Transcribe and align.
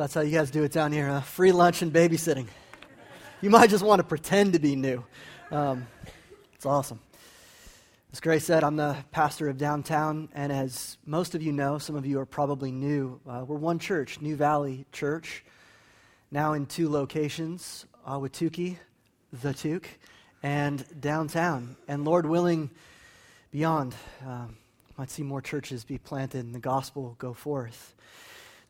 That's 0.00 0.14
how 0.14 0.22
you 0.22 0.30
guys 0.30 0.50
do 0.50 0.64
it 0.64 0.72
down 0.72 0.92
here 0.92 1.08
huh? 1.08 1.20
free 1.20 1.52
lunch 1.52 1.82
and 1.82 1.92
babysitting. 1.92 2.46
You 3.42 3.50
might 3.50 3.68
just 3.68 3.84
want 3.84 3.98
to 3.98 4.02
pretend 4.02 4.54
to 4.54 4.58
be 4.58 4.74
new. 4.74 5.04
Um, 5.50 5.86
it's 6.54 6.64
awesome. 6.64 7.00
As 8.10 8.18
Grace 8.18 8.46
said, 8.46 8.64
I'm 8.64 8.76
the 8.76 8.96
pastor 9.10 9.50
of 9.50 9.58
downtown, 9.58 10.30
and 10.34 10.52
as 10.52 10.96
most 11.04 11.34
of 11.34 11.42
you 11.42 11.52
know, 11.52 11.76
some 11.76 11.96
of 11.96 12.06
you 12.06 12.18
are 12.18 12.24
probably 12.24 12.72
new. 12.72 13.20
Uh, 13.28 13.44
we're 13.46 13.58
one 13.58 13.78
church, 13.78 14.22
New 14.22 14.36
Valley 14.36 14.86
Church, 14.90 15.44
now 16.30 16.54
in 16.54 16.64
two 16.64 16.88
locations 16.88 17.84
Ahwatukee, 18.08 18.78
the 19.34 19.50
Tuke, 19.50 19.84
and 20.42 20.82
downtown. 20.98 21.76
And 21.88 22.06
Lord 22.06 22.24
willing, 22.24 22.70
beyond, 23.50 23.94
um, 24.26 24.56
might 24.96 25.10
see 25.10 25.24
more 25.24 25.42
churches 25.42 25.84
be 25.84 25.98
planted 25.98 26.42
and 26.42 26.54
the 26.54 26.58
gospel 26.58 27.16
go 27.18 27.34
forth. 27.34 27.94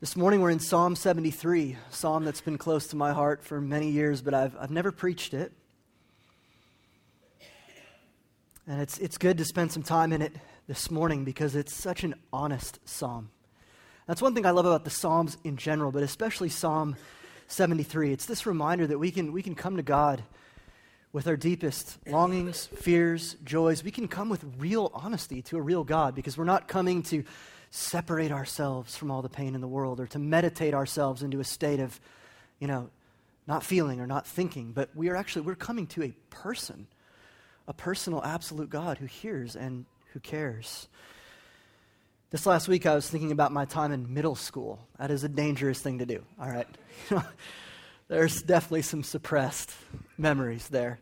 This 0.01 0.15
morning 0.15 0.41
we're 0.41 0.49
in 0.49 0.57
Psalm 0.57 0.95
73, 0.95 1.73
a 1.73 1.93
psalm 1.93 2.25
that's 2.25 2.41
been 2.41 2.57
close 2.57 2.87
to 2.87 2.95
my 2.95 3.13
heart 3.13 3.43
for 3.43 3.61
many 3.61 3.91
years, 3.91 4.23
but 4.23 4.33
I've, 4.33 4.57
I've 4.59 4.71
never 4.71 4.91
preached 4.91 5.35
it. 5.35 5.51
And 8.65 8.81
it's, 8.81 8.97
it's 8.97 9.19
good 9.19 9.37
to 9.37 9.45
spend 9.45 9.71
some 9.71 9.83
time 9.83 10.11
in 10.11 10.23
it 10.23 10.35
this 10.65 10.89
morning 10.89 11.23
because 11.23 11.55
it's 11.55 11.71
such 11.71 12.03
an 12.03 12.15
honest 12.33 12.79
psalm. 12.83 13.29
That's 14.07 14.23
one 14.23 14.33
thing 14.33 14.43
I 14.43 14.49
love 14.49 14.65
about 14.65 14.85
the 14.85 14.89
Psalms 14.89 15.37
in 15.43 15.55
general, 15.55 15.91
but 15.91 16.01
especially 16.01 16.49
Psalm 16.49 16.95
73. 17.45 18.11
It's 18.11 18.25
this 18.25 18.47
reminder 18.47 18.87
that 18.87 18.97
we 18.97 19.11
can, 19.11 19.31
we 19.31 19.43
can 19.43 19.53
come 19.53 19.77
to 19.77 19.83
God 19.83 20.23
with 21.13 21.27
our 21.27 21.37
deepest 21.37 21.99
longings, 22.07 22.65
fears, 22.65 23.35
joys. 23.43 23.83
We 23.83 23.91
can 23.91 24.07
come 24.07 24.29
with 24.29 24.43
real 24.57 24.89
honesty 24.95 25.43
to 25.43 25.57
a 25.57 25.61
real 25.61 25.83
God 25.83 26.15
because 26.15 26.39
we're 26.39 26.45
not 26.45 26.67
coming 26.67 27.03
to 27.03 27.23
separate 27.71 28.33
ourselves 28.33 28.97
from 28.97 29.09
all 29.09 29.21
the 29.21 29.29
pain 29.29 29.55
in 29.55 29.61
the 29.61 29.67
world 29.67 29.99
or 29.99 30.05
to 30.05 30.19
meditate 30.19 30.73
ourselves 30.73 31.23
into 31.23 31.39
a 31.39 31.43
state 31.43 31.79
of, 31.79 31.99
you 32.59 32.67
know, 32.67 32.89
not 33.47 33.63
feeling 33.63 33.99
or 34.01 34.05
not 34.05 34.27
thinking, 34.27 34.73
but 34.73 34.89
we 34.93 35.09
are 35.09 35.15
actually 35.15 35.41
we're 35.43 35.55
coming 35.55 35.87
to 35.87 36.03
a 36.03 36.13
person, 36.29 36.85
a 37.67 37.73
personal 37.73 38.23
absolute 38.23 38.69
God 38.69 38.97
who 38.97 39.05
hears 39.05 39.55
and 39.55 39.85
who 40.13 40.19
cares. 40.19 40.89
This 42.29 42.45
last 42.45 42.67
week 42.67 42.85
I 42.85 42.93
was 42.93 43.09
thinking 43.09 43.31
about 43.31 43.53
my 43.53 43.65
time 43.65 43.93
in 43.93 44.13
middle 44.13 44.35
school. 44.35 44.79
That 44.99 45.09
is 45.09 45.23
a 45.23 45.29
dangerous 45.29 45.79
thing 45.81 45.99
to 45.99 46.05
do. 46.05 46.23
All 46.39 46.49
right. 46.49 46.67
There's 48.09 48.41
definitely 48.41 48.81
some 48.81 49.03
suppressed 49.03 49.71
memories 50.17 50.67
there. 50.67 50.99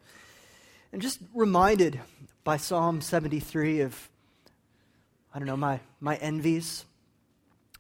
And 0.94 1.02
just 1.02 1.20
reminded 1.34 2.00
by 2.44 2.58
Psalm 2.58 3.02
73 3.02 3.82
of 3.82 4.10
I 5.34 5.40
don't 5.40 5.48
know, 5.48 5.58
my, 5.58 5.80
my 6.00 6.16
envies, 6.16 6.86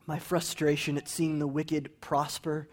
my 0.05 0.19
frustration 0.19 0.97
at 0.97 1.09
seeing 1.09 1.39
the 1.39 1.47
wicked 1.47 1.99
prosper, 1.99 2.67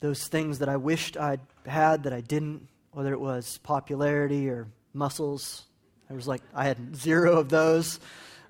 those 0.00 0.26
things 0.26 0.58
that 0.58 0.68
I 0.68 0.76
wished 0.76 1.16
I'd 1.16 1.40
had 1.66 2.02
that 2.02 2.12
I 2.12 2.20
didn't, 2.20 2.68
whether 2.90 3.12
it 3.12 3.20
was 3.20 3.58
popularity 3.58 4.50
or 4.50 4.66
muscles. 4.92 5.64
I 6.10 6.14
was 6.14 6.28
like, 6.28 6.42
I 6.54 6.64
had 6.64 6.94
zero 6.94 7.38
of 7.38 7.48
those. 7.48 8.00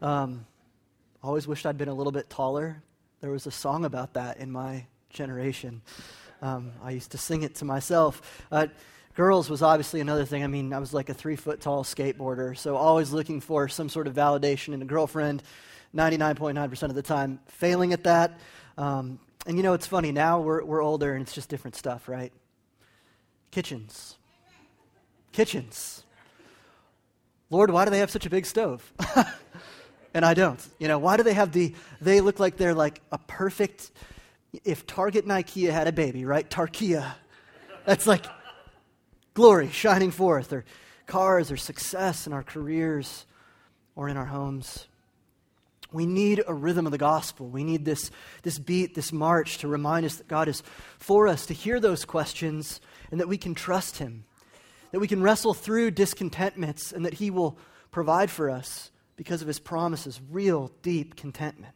Um, 0.01 0.47
always 1.23 1.47
wished 1.47 1.65
I'd 1.65 1.79
been 1.79 1.89
a 1.89 1.95
little 1.95 2.13
bit 2.13 2.29
taller. 2.29 2.83
There 3.21 3.31
was 3.31 3.47
a 3.47 3.53
song 3.53 3.85
about 3.85 4.15
that 4.15 4.39
in 4.39 4.51
my 4.51 4.87
generation. 5.11 5.83
Um, 6.41 6.73
I 6.83 6.91
used 6.91 7.13
to 7.13 7.19
sing 7.19 7.45
it 7.45 7.55
to 7.57 7.65
myself. 7.65 8.43
Uh, 8.51 8.67
Girls 9.15 9.51
was 9.51 9.61
obviously 9.61 10.01
another 10.01 10.25
thing. 10.25 10.43
I 10.43 10.47
mean, 10.47 10.73
I 10.73 10.79
was 10.79 10.95
like 10.95 11.11
a 11.11 11.15
three 11.15 11.37
foot 11.37 11.61
tall 11.61 11.85
skateboarder, 11.85 12.57
so 12.57 12.77
always 12.77 13.13
looking 13.13 13.41
for 13.41 13.69
some 13.69 13.89
sort 13.91 14.07
of 14.07 14.15
validation 14.15 14.73
in 14.73 14.81
a 14.81 14.87
girlfriend, 14.87 15.43
99.9% 15.95 16.83
of 16.85 16.95
the 16.95 17.03
time, 17.03 17.39
failing 17.47 17.93
at 17.93 18.05
that. 18.05 18.41
Um, 18.79 19.19
and 19.47 19.59
you 19.59 19.63
know, 19.63 19.75
it's 19.75 19.87
funny, 19.87 20.13
now 20.13 20.41
we're, 20.41 20.65
we're 20.65 20.83
older 20.83 21.13
and 21.13 21.23
it's 21.23 21.35
just 21.35 21.51
different 21.51 21.77
stuff, 21.77 22.09
right? 22.09 22.33
Kitchens. 23.51 24.17
Kitchens. 25.33 26.05
Lord, 27.51 27.71
why 27.71 27.85
do 27.85 27.91
they 27.91 27.99
have 27.99 28.11
such 28.11 28.25
a 28.25 28.31
big 28.31 28.47
stove? 28.47 28.91
and 30.15 30.25
I 30.25 30.33
don't. 30.33 30.67
You 30.79 30.89
know, 30.89 30.99
why 30.99 31.19
do 31.19 31.23
they 31.23 31.35
have 31.35 31.53
the, 31.53 31.75
they 32.01 32.23
look 32.23 32.41
like 32.41 32.57
they're 32.57 32.73
like 32.73 33.03
a 33.13 33.19
perfect, 33.19 33.91
if 34.65 34.87
Target 34.87 35.25
and 35.25 35.33
IKEA 35.33 35.71
had 35.71 35.87
a 35.87 35.93
baby, 35.93 36.25
right? 36.25 36.49
Tarkia. 36.49 37.13
That's 37.85 38.07
like 38.07 38.25
glory 39.35 39.71
shining 39.71 40.11
forth, 40.11 40.53
or 40.53 40.65
cars, 41.07 41.51
or 41.51 41.57
success 41.57 42.27
in 42.27 42.33
our 42.33 42.43
careers 42.43 43.27
or 43.95 44.09
in 44.09 44.17
our 44.17 44.27
homes. 44.27 44.87
We 45.93 46.07
need 46.07 46.43
a 46.47 46.55
rhythm 46.55 46.87
of 46.87 46.93
the 46.93 46.99
gospel. 46.99 47.49
We 47.49 47.65
need 47.65 47.85
this, 47.85 48.11
this 48.43 48.59
beat, 48.59 48.95
this 48.95 49.13
march 49.13 49.59
to 49.59 49.69
remind 49.69 50.07
us 50.07 50.17
that 50.17 50.29
God 50.29 50.49
is 50.49 50.63
for 50.99 51.29
us, 51.29 51.47
to 51.47 51.55
hear 51.55 51.81
those 51.81 52.05
questions, 52.05 52.81
and 53.11 53.21
that 53.21 53.29
we 53.29 53.37
can 53.37 53.55
trust 53.55 53.99
Him, 53.99 54.25
that 54.91 55.01
we 55.01 55.09
can 55.09 55.23
wrestle 55.23 55.53
through 55.53 55.91
discontentments, 55.91 56.93
and 56.93 57.05
that 57.05 57.15
He 57.15 57.31
will 57.31 57.59
provide 57.91 58.31
for 58.31 58.49
us 58.49 58.91
because 59.17 59.43
of 59.43 59.49
His 59.49 59.59
promises 59.59 60.21
real, 60.31 60.73
deep 60.81 61.15
contentment. 61.15 61.75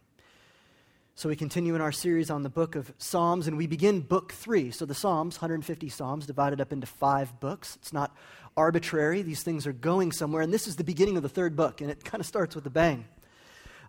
So 1.17 1.29
we 1.29 1.35
continue 1.35 1.73
in 1.73 1.81
our 1.81 1.91
series 1.91 2.29
on 2.29 2.43
the 2.43 2.49
book 2.49 2.75
of 2.75 2.93
Psalms, 2.99 3.47
and 3.47 3.57
we 3.57 3.65
begin 3.65 4.01
book 4.01 4.33
three. 4.33 4.69
So 4.69 4.85
the 4.85 4.93
Psalms, 4.93 5.37
150 5.37 5.89
Psalms, 5.89 6.27
divided 6.27 6.61
up 6.61 6.71
into 6.71 6.85
five 6.85 7.39
books. 7.39 7.75
It's 7.77 7.91
not 7.91 8.15
arbitrary, 8.55 9.23
these 9.23 9.41
things 9.41 9.65
are 9.65 9.73
going 9.73 10.11
somewhere, 10.11 10.43
and 10.43 10.53
this 10.53 10.67
is 10.67 10.75
the 10.75 10.83
beginning 10.83 11.17
of 11.17 11.23
the 11.23 11.29
third 11.29 11.55
book, 11.55 11.81
and 11.81 11.89
it 11.89 12.05
kind 12.05 12.21
of 12.21 12.27
starts 12.27 12.53
with 12.53 12.67
a 12.67 12.69
bang. 12.69 13.05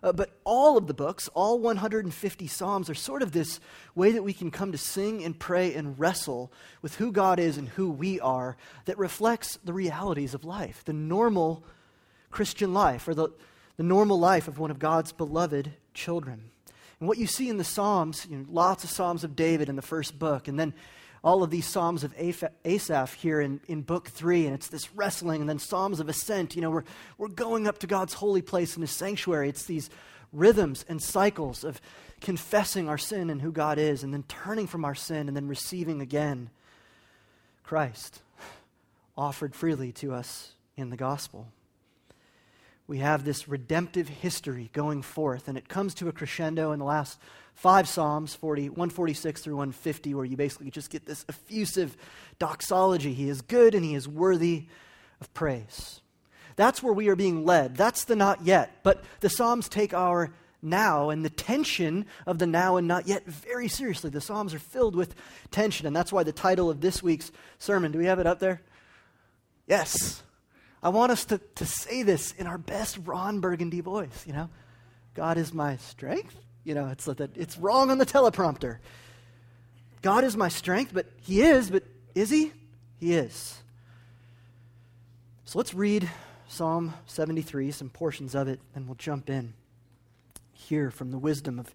Uh, 0.01 0.11
but 0.11 0.39
all 0.43 0.75
of 0.75 0.87
the 0.87 0.93
books, 0.95 1.27
all 1.35 1.59
150 1.59 2.47
Psalms, 2.47 2.89
are 2.89 2.95
sort 2.95 3.21
of 3.21 3.31
this 3.31 3.59
way 3.93 4.11
that 4.11 4.23
we 4.23 4.33
can 4.33 4.49
come 4.49 4.71
to 4.71 4.77
sing 4.79 5.23
and 5.23 5.37
pray 5.37 5.75
and 5.75 5.99
wrestle 5.99 6.51
with 6.81 6.95
who 6.95 7.11
God 7.11 7.37
is 7.37 7.57
and 7.57 7.69
who 7.69 7.91
we 7.91 8.19
are 8.19 8.57
that 8.85 8.97
reflects 8.97 9.59
the 9.63 9.73
realities 9.73 10.33
of 10.33 10.45
life, 10.45 10.83
the 10.83 10.93
normal 10.93 11.63
Christian 12.31 12.73
life, 12.73 13.07
or 13.07 13.13
the, 13.13 13.29
the 13.77 13.83
normal 13.83 14.17
life 14.17 14.47
of 14.47 14.57
one 14.57 14.71
of 14.71 14.79
God's 14.79 15.11
beloved 15.11 15.73
children. 15.93 16.49
And 16.99 17.07
what 17.07 17.17
you 17.17 17.27
see 17.27 17.49
in 17.49 17.57
the 17.57 17.63
Psalms, 17.63 18.27
you 18.29 18.37
know, 18.37 18.45
lots 18.49 18.83
of 18.83 18.89
Psalms 18.89 19.23
of 19.23 19.35
David 19.35 19.69
in 19.69 19.75
the 19.75 19.81
first 19.81 20.19
book, 20.19 20.47
and 20.47 20.59
then 20.59 20.73
all 21.23 21.43
of 21.43 21.49
these 21.49 21.65
Psalms 21.65 22.03
of 22.03 22.13
Asaph 22.65 23.13
here 23.13 23.41
in, 23.41 23.59
in 23.67 23.81
book 23.81 24.09
three, 24.09 24.45
and 24.45 24.55
it's 24.55 24.67
this 24.67 24.93
wrestling, 24.95 25.41
and 25.41 25.49
then 25.49 25.59
Psalms 25.59 25.99
of 25.99 26.09
Ascent. 26.09 26.55
You 26.55 26.61
know, 26.61 26.71
we're, 26.71 26.83
we're 27.17 27.27
going 27.27 27.67
up 27.67 27.79
to 27.79 27.87
God's 27.87 28.13
holy 28.13 28.41
place 28.41 28.75
in 28.75 28.81
his 28.81 28.91
sanctuary. 28.91 29.49
It's 29.49 29.65
these 29.65 29.89
rhythms 30.31 30.85
and 30.87 31.01
cycles 31.01 31.63
of 31.63 31.81
confessing 32.21 32.87
our 32.87 32.97
sin 32.97 33.29
and 33.29 33.41
who 33.41 33.51
God 33.51 33.77
is, 33.77 34.03
and 34.03 34.13
then 34.13 34.23
turning 34.27 34.67
from 34.67 34.85
our 34.85 34.95
sin, 34.95 35.27
and 35.27 35.35
then 35.35 35.47
receiving 35.47 36.01
again 36.01 36.49
Christ 37.63 38.21
offered 39.17 39.53
freely 39.53 39.91
to 39.91 40.13
us 40.13 40.53
in 40.75 40.89
the 40.89 40.97
gospel 40.97 41.47
we 42.89 42.97
have 42.97 43.23
this 43.23 43.47
redemptive 43.47 44.09
history 44.09 44.71
going 44.73 45.03
forth, 45.03 45.47
and 45.47 45.59
it 45.59 45.69
comes 45.69 45.93
to 45.93 46.09
a 46.09 46.11
crescendo 46.11 46.71
in 46.71 46.79
the 46.79 46.85
last 46.85 47.19
five 47.53 47.87
Psalms, 47.87 48.33
40, 48.33 48.69
146 48.69 49.41
through 49.43 49.57
150, 49.57 50.15
where 50.15 50.25
you 50.25 50.35
basically 50.35 50.71
just 50.71 50.89
get 50.89 51.05
this 51.05 51.23
effusive 51.29 51.95
doxology. 52.39 53.13
He 53.13 53.29
is 53.29 53.41
good 53.41 53.75
and 53.75 53.85
he 53.85 53.93
is 53.93 54.07
worthy 54.07 54.65
of 55.21 55.31
praise. 55.35 56.01
That's 56.55 56.81
where 56.81 56.91
we 56.91 57.09
are 57.09 57.15
being 57.15 57.45
led. 57.45 57.77
That's 57.77 58.05
the 58.05 58.15
not 58.15 58.43
yet. 58.43 58.79
But 58.81 59.03
the 59.19 59.29
Psalms 59.29 59.69
take 59.69 59.93
our 59.93 60.33
now 60.59 61.11
and 61.11 61.23
the 61.23 61.29
tension 61.29 62.07
of 62.25 62.39
the 62.39 62.47
now 62.47 62.77
and 62.77 62.87
not 62.87 63.07
yet 63.07 63.23
very 63.27 63.67
seriously. 63.67 64.09
The 64.09 64.19
Psalms 64.19 64.55
are 64.55 64.59
filled 64.59 64.95
with 64.95 65.13
tension, 65.51 65.85
and 65.85 65.95
that's 65.95 66.11
why 66.11 66.23
the 66.23 66.31
title 66.31 66.71
of 66.71 66.81
this 66.81 67.03
week's 67.03 67.31
sermon, 67.59 67.91
do 67.91 67.99
we 67.99 68.05
have 68.05 68.17
it 68.17 68.25
up 68.25 68.39
there? 68.39 68.63
Yes 69.67 70.23
I 70.81 70.89
want 70.89 71.11
us 71.11 71.25
to, 71.25 71.39
to 71.55 71.65
say 71.65 72.03
this 72.03 72.31
in 72.33 72.47
our 72.47 72.57
best 72.57 72.97
Ron 73.03 73.39
Burgundy 73.39 73.81
voice, 73.81 74.25
you 74.25 74.33
know? 74.33 74.49
God 75.13 75.37
is 75.37 75.53
my 75.53 75.77
strength. 75.77 76.35
You 76.63 76.75
know, 76.75 76.87
it's, 76.87 77.07
it's 77.07 77.57
wrong 77.57 77.91
on 77.91 77.97
the 77.97 78.05
teleprompter. 78.05 78.77
God 80.01 80.23
is 80.23 80.37
my 80.37 80.47
strength, 80.47 80.93
but 80.93 81.07
He 81.21 81.41
is, 81.41 81.69
but 81.69 81.83
is 82.15 82.29
He? 82.29 82.53
He 82.99 83.13
is. 83.13 83.61
So 85.45 85.57
let's 85.57 85.73
read 85.73 86.09
Psalm 86.47 86.93
73, 87.07 87.71
some 87.71 87.89
portions 87.89 88.35
of 88.35 88.47
it, 88.47 88.59
and 88.75 88.87
we'll 88.87 88.95
jump 88.95 89.29
in. 89.29 89.53
here 90.53 90.91
from 90.91 91.11
the 91.11 91.17
wisdom 91.17 91.59
of 91.59 91.73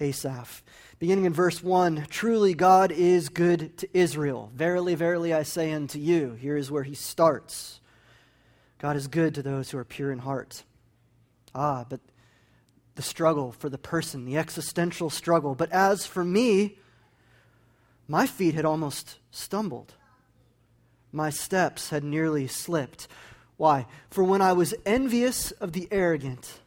Asaph. 0.00 0.62
Beginning 0.98 1.24
in 1.24 1.32
verse 1.32 1.62
1 1.62 2.06
Truly 2.10 2.54
God 2.54 2.92
is 2.92 3.28
good 3.28 3.76
to 3.78 3.88
Israel. 3.92 4.50
Verily, 4.54 4.94
verily, 4.94 5.32
I 5.34 5.42
say 5.42 5.72
unto 5.72 5.98
you. 5.98 6.34
Here 6.34 6.56
is 6.56 6.70
where 6.70 6.82
he 6.82 6.94
starts. 6.94 7.79
God 8.80 8.96
is 8.96 9.06
good 9.08 9.34
to 9.34 9.42
those 9.42 9.70
who 9.70 9.78
are 9.78 9.84
pure 9.84 10.10
in 10.10 10.20
heart. 10.20 10.64
Ah, 11.54 11.84
but 11.88 12.00
the 12.94 13.02
struggle 13.02 13.52
for 13.52 13.68
the 13.68 13.78
person, 13.78 14.24
the 14.24 14.38
existential 14.38 15.10
struggle. 15.10 15.54
But 15.54 15.70
as 15.70 16.06
for 16.06 16.24
me, 16.24 16.78
my 18.08 18.26
feet 18.26 18.54
had 18.54 18.64
almost 18.64 19.18
stumbled. 19.30 19.94
My 21.12 21.28
steps 21.28 21.90
had 21.90 22.04
nearly 22.04 22.46
slipped. 22.46 23.06
Why? 23.58 23.86
For 24.08 24.24
when 24.24 24.40
I 24.40 24.54
was 24.54 24.74
envious 24.86 25.50
of 25.52 25.72
the 25.72 25.86
arrogant, 25.90 26.60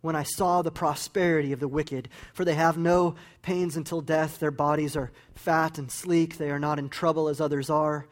when 0.00 0.14
I 0.14 0.22
saw 0.22 0.62
the 0.62 0.70
prosperity 0.70 1.52
of 1.52 1.58
the 1.60 1.68
wicked, 1.68 2.08
for 2.34 2.44
they 2.44 2.54
have 2.54 2.76
no 2.78 3.16
pains 3.42 3.76
until 3.76 4.00
death. 4.00 4.38
Their 4.38 4.50
bodies 4.52 4.96
are 4.96 5.10
fat 5.34 5.76
and 5.78 5.90
sleek. 5.90 6.38
They 6.38 6.50
are 6.50 6.60
not 6.60 6.78
in 6.78 6.88
trouble 6.88 7.28
as 7.28 7.40
others 7.40 7.68
are. 7.68 8.06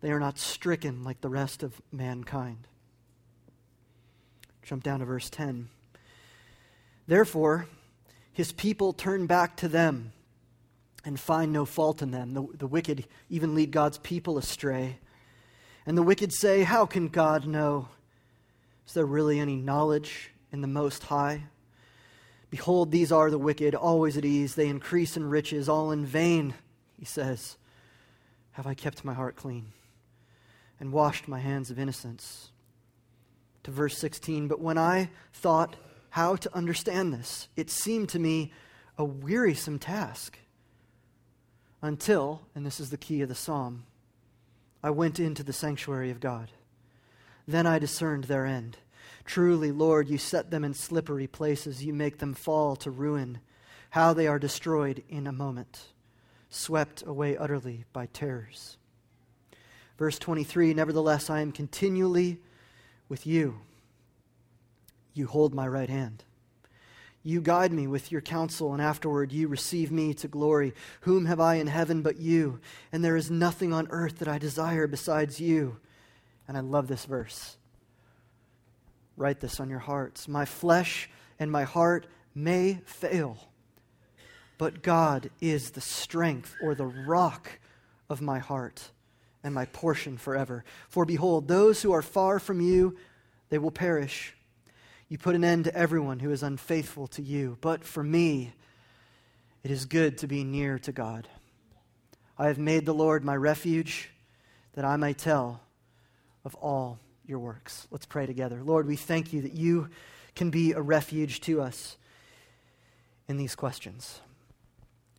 They 0.00 0.10
are 0.10 0.20
not 0.20 0.38
stricken 0.38 1.04
like 1.04 1.20
the 1.20 1.28
rest 1.28 1.62
of 1.62 1.80
mankind. 1.92 2.66
Jump 4.62 4.82
down 4.82 5.00
to 5.00 5.04
verse 5.04 5.28
10. 5.30 5.68
Therefore, 7.06 7.66
his 8.32 8.52
people 8.52 8.92
turn 8.92 9.26
back 9.26 9.56
to 9.58 9.68
them 9.68 10.12
and 11.04 11.18
find 11.18 11.52
no 11.52 11.64
fault 11.64 12.00
in 12.00 12.10
them. 12.10 12.34
The, 12.34 12.46
the 12.54 12.66
wicked 12.66 13.06
even 13.28 13.54
lead 13.54 13.70
God's 13.70 13.98
people 13.98 14.38
astray. 14.38 14.98
And 15.84 15.98
the 15.98 16.02
wicked 16.02 16.32
say, 16.32 16.62
How 16.62 16.86
can 16.86 17.08
God 17.08 17.46
know? 17.46 17.88
Is 18.86 18.94
there 18.94 19.06
really 19.06 19.38
any 19.38 19.56
knowledge 19.56 20.30
in 20.52 20.60
the 20.60 20.68
Most 20.68 21.04
High? 21.04 21.44
Behold, 22.50 22.90
these 22.90 23.10
are 23.10 23.30
the 23.30 23.38
wicked, 23.38 23.74
always 23.74 24.16
at 24.16 24.24
ease. 24.24 24.54
They 24.54 24.68
increase 24.68 25.16
in 25.16 25.28
riches, 25.28 25.68
all 25.68 25.90
in 25.90 26.04
vain, 26.04 26.54
he 26.98 27.04
says. 27.04 27.56
Have 28.52 28.66
I 28.66 28.74
kept 28.74 29.04
my 29.04 29.14
heart 29.14 29.36
clean 29.36 29.72
and 30.78 30.92
washed 30.92 31.26
my 31.26 31.40
hands 31.40 31.70
of 31.70 31.78
innocence? 31.78 32.50
To 33.64 33.70
verse 33.70 33.96
16, 33.98 34.48
but 34.48 34.60
when 34.60 34.76
I 34.76 35.10
thought 35.32 35.76
how 36.10 36.36
to 36.36 36.54
understand 36.54 37.12
this, 37.12 37.48
it 37.56 37.70
seemed 37.70 38.08
to 38.10 38.18
me 38.18 38.52
a 38.98 39.04
wearisome 39.04 39.78
task 39.78 40.38
until, 41.80 42.42
and 42.54 42.64
this 42.64 42.80
is 42.80 42.90
the 42.90 42.96
key 42.96 43.22
of 43.22 43.28
the 43.28 43.34
psalm, 43.34 43.84
I 44.82 44.90
went 44.90 45.20
into 45.20 45.42
the 45.42 45.52
sanctuary 45.52 46.10
of 46.10 46.20
God. 46.20 46.50
Then 47.46 47.66
I 47.66 47.78
discerned 47.78 48.24
their 48.24 48.46
end. 48.46 48.78
Truly, 49.24 49.70
Lord, 49.70 50.08
you 50.08 50.18
set 50.18 50.50
them 50.50 50.64
in 50.64 50.74
slippery 50.74 51.26
places, 51.26 51.84
you 51.84 51.92
make 51.92 52.18
them 52.18 52.34
fall 52.34 52.76
to 52.76 52.90
ruin. 52.90 53.40
How 53.90 54.12
they 54.12 54.26
are 54.26 54.38
destroyed 54.38 55.04
in 55.08 55.26
a 55.26 55.32
moment, 55.32 55.88
swept 56.50 57.02
away 57.06 57.36
utterly 57.36 57.84
by 57.92 58.06
terrors. 58.06 58.76
Verse 59.98 60.18
23 60.18 60.74
Nevertheless, 60.74 61.30
I 61.30 61.40
am 61.40 61.52
continually 61.52 62.38
with 63.08 63.26
you. 63.26 63.60
You 65.14 65.26
hold 65.26 65.54
my 65.54 65.66
right 65.66 65.90
hand. 65.90 66.24
You 67.24 67.40
guide 67.40 67.72
me 67.72 67.86
with 67.86 68.10
your 68.10 68.20
counsel, 68.20 68.72
and 68.72 68.82
afterward 68.82 69.32
you 69.32 69.46
receive 69.46 69.92
me 69.92 70.12
to 70.14 70.28
glory. 70.28 70.74
Whom 71.02 71.26
have 71.26 71.38
I 71.38 71.56
in 71.56 71.68
heaven 71.68 72.02
but 72.02 72.16
you? 72.16 72.60
And 72.90 73.04
there 73.04 73.16
is 73.16 73.30
nothing 73.30 73.72
on 73.72 73.86
earth 73.90 74.18
that 74.18 74.28
I 74.28 74.38
desire 74.38 74.86
besides 74.86 75.40
you. 75.40 75.78
And 76.48 76.56
I 76.56 76.60
love 76.60 76.88
this 76.88 77.04
verse. 77.04 77.56
Write 79.16 79.40
this 79.40 79.60
on 79.60 79.70
your 79.70 79.78
hearts. 79.78 80.26
My 80.26 80.44
flesh 80.44 81.08
and 81.38 81.50
my 81.50 81.62
heart 81.62 82.06
may 82.34 82.80
fail, 82.84 83.36
but 84.58 84.82
God 84.82 85.30
is 85.40 85.70
the 85.70 85.80
strength 85.80 86.56
or 86.62 86.74
the 86.74 86.86
rock 86.86 87.60
of 88.08 88.20
my 88.20 88.38
heart 88.38 88.90
and 89.44 89.54
my 89.54 89.64
portion 89.66 90.16
forever. 90.16 90.64
For 90.88 91.04
behold, 91.04 91.48
those 91.48 91.82
who 91.82 91.92
are 91.92 92.02
far 92.02 92.38
from 92.38 92.60
you, 92.60 92.96
they 93.48 93.58
will 93.58 93.70
perish. 93.70 94.34
You 95.08 95.18
put 95.18 95.34
an 95.34 95.44
end 95.44 95.64
to 95.64 95.76
everyone 95.76 96.20
who 96.20 96.30
is 96.30 96.42
unfaithful 96.42 97.06
to 97.08 97.22
you. 97.22 97.58
But 97.60 97.84
for 97.84 98.02
me, 98.02 98.52
it 99.62 99.70
is 99.70 99.84
good 99.84 100.18
to 100.18 100.26
be 100.26 100.44
near 100.44 100.78
to 100.80 100.92
God. 100.92 101.28
I 102.38 102.46
have 102.46 102.58
made 102.58 102.86
the 102.86 102.94
Lord 102.94 103.24
my 103.24 103.36
refuge 103.36 104.10
that 104.74 104.84
I 104.84 104.96
may 104.96 105.12
tell 105.12 105.60
of 106.44 106.54
all 106.56 106.98
your 107.26 107.38
works. 107.38 107.86
Let's 107.90 108.06
pray 108.06 108.26
together. 108.26 108.62
Lord, 108.64 108.86
we 108.86 108.96
thank 108.96 109.32
you 109.32 109.42
that 109.42 109.52
you 109.52 109.88
can 110.34 110.50
be 110.50 110.72
a 110.72 110.80
refuge 110.80 111.40
to 111.42 111.60
us 111.60 111.96
in 113.28 113.36
these 113.36 113.54
questions. 113.54 114.20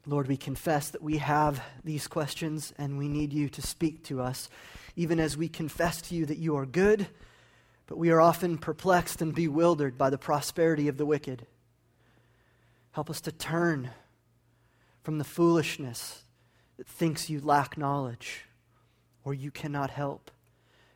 Lord, 0.06 0.28
we 0.28 0.38
confess 0.38 0.90
that 0.90 1.02
we 1.02 1.18
have 1.20 1.64
these 1.84 2.08
questions 2.08 2.74
and 2.78 2.98
we 2.98 3.08
need 3.08 3.32
you 3.32 3.50
to 3.50 3.62
speak 3.62 4.04
to 4.06 4.22
us, 4.22 4.50
even 4.96 5.20
as 5.20 5.38
we 5.38 5.48
confess 5.48 6.02
to 6.04 6.16
you 6.16 6.26
that 6.26 6.38
you 6.38 6.58
are 6.58 6.66
good 6.66 7.08
but 7.88 7.98
we 7.98 8.10
are 8.10 8.22
often 8.22 8.58
perplexed 8.58 9.22
and 9.22 9.36
bewildered 9.36 9.98
by 9.98 10.10
the 10.10 10.18
prosperity 10.18 10.88
of 10.88 10.98
the 10.98 11.06
wicked. 11.06 11.46
Help 12.92 13.10
us 13.10 13.22
to 13.22 13.32
turn 13.32 13.92
from 15.04 15.18
the 15.18 15.24
foolishness 15.24 16.24
that 16.78 16.88
thinks 16.88 17.30
you 17.30 17.42
lack 17.42 17.78
knowledge 17.78 18.46
or 19.24 19.34
you 19.34 19.52
cannot 19.52 19.90
help. 19.90 20.32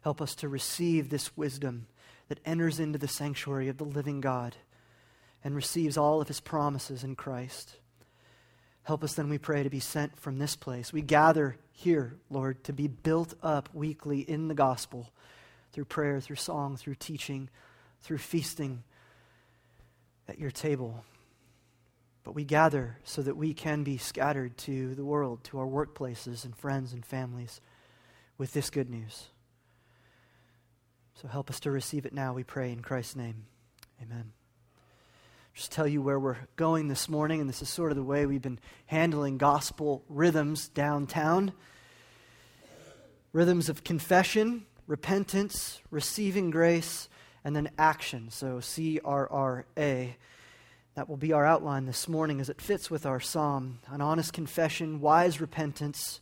Help 0.02 0.22
us 0.22 0.36
to 0.36 0.48
receive 0.48 1.10
this 1.10 1.36
wisdom 1.36 1.88
that 2.30 2.40
enters 2.46 2.80
into 2.80 2.98
the 2.98 3.08
sanctuary 3.08 3.68
of 3.68 3.78
the 3.78 3.84
living 3.84 4.22
God 4.22 4.56
and 5.44 5.56
receives 5.56 5.98
all 5.98 6.22
of 6.22 6.28
his 6.28 6.40
promises 6.40 7.04
in 7.04 7.16
Christ. 7.16 7.78
Help 8.88 9.04
us 9.04 9.16
then, 9.16 9.28
we 9.28 9.38
pray, 9.38 9.64
to 9.64 9.70
be 9.70 9.82
sent 9.82 10.18
from 10.18 10.40
this 10.40 10.56
place. 10.56 10.94
We 10.94 11.02
gather 11.02 11.58
here, 11.74 12.16
Lord, 12.30 12.64
to 12.64 12.72
be 12.72 12.88
built 12.88 13.34
up 13.44 13.68
weekly 13.74 14.22
in 14.22 14.48
the 14.48 14.54
gospel 14.54 15.12
through 15.74 15.84
prayer, 15.84 16.22
through 16.22 16.38
song, 16.38 16.78
through 16.78 16.96
teaching, 16.96 17.50
through 18.02 18.20
feasting 18.20 18.84
at 20.30 20.40
your 20.40 20.52
table. 20.52 21.04
But 22.24 22.34
we 22.34 22.46
gather 22.46 22.98
so 23.04 23.22
that 23.24 23.36
we 23.36 23.54
can 23.54 23.84
be 23.84 23.98
scattered 23.98 24.58
to 24.60 24.96
the 24.96 25.04
world, 25.04 25.44
to 25.44 25.60
our 25.60 25.68
workplaces 25.68 26.46
and 26.46 26.56
friends 26.56 26.94
and 26.94 27.06
families 27.06 27.60
with 28.38 28.54
this 28.54 28.70
good 28.70 28.90
news. 28.90 29.26
So 31.22 31.28
help 31.28 31.50
us 31.50 31.60
to 31.60 31.72
receive 31.72 32.06
it 32.06 32.14
now, 32.14 32.32
we 32.32 32.46
pray, 32.46 32.72
in 32.72 32.80
Christ's 32.80 33.18
name. 33.18 33.48
Amen. 34.02 34.32
Just 35.58 35.72
tell 35.72 35.88
you 35.88 36.04
where 36.04 36.20
we're 36.20 36.38
going 36.56 36.88
this 36.88 37.10
morning, 37.10 37.42
and 37.42 37.50
this 37.50 37.64
is 37.64 37.70
sort 37.70 37.92
of 37.92 37.96
the 37.98 38.04
way 38.04 38.28
we've 38.28 38.44
been 38.44 38.60
handling 38.86 39.40
gospel 39.40 40.04
rhythms 40.08 40.68
downtown 40.68 41.52
rhythms 43.34 43.68
of 43.68 43.84
confession, 43.84 44.68
repentance, 44.86 45.82
receiving 45.90 46.52
grace, 46.52 47.10
and 47.44 47.56
then 47.56 47.72
action. 47.76 48.30
So 48.30 48.60
C 48.60 49.00
R 49.04 49.28
R 49.32 49.66
A. 49.76 50.16
That 50.94 51.10
will 51.10 51.18
be 51.18 51.34
our 51.34 51.44
outline 51.44 51.88
this 51.88 52.08
morning 52.08 52.40
as 52.40 52.50
it 52.50 52.62
fits 52.62 52.92
with 52.92 53.08
our 53.08 53.20
psalm 53.20 53.80
an 53.88 54.00
honest 54.00 54.34
confession, 54.34 55.02
wise 55.02 55.42
repentance, 55.42 56.22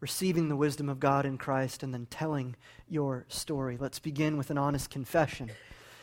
receiving 0.00 0.50
the 0.50 0.56
wisdom 0.56 0.90
of 0.90 1.00
God 1.00 1.24
in 1.24 1.38
Christ, 1.38 1.82
and 1.82 1.94
then 1.94 2.08
telling 2.10 2.56
your 2.90 3.24
story. 3.28 3.78
Let's 3.80 4.00
begin 4.00 4.36
with 4.36 4.50
an 4.50 4.58
honest 4.58 4.90
confession. 4.90 5.50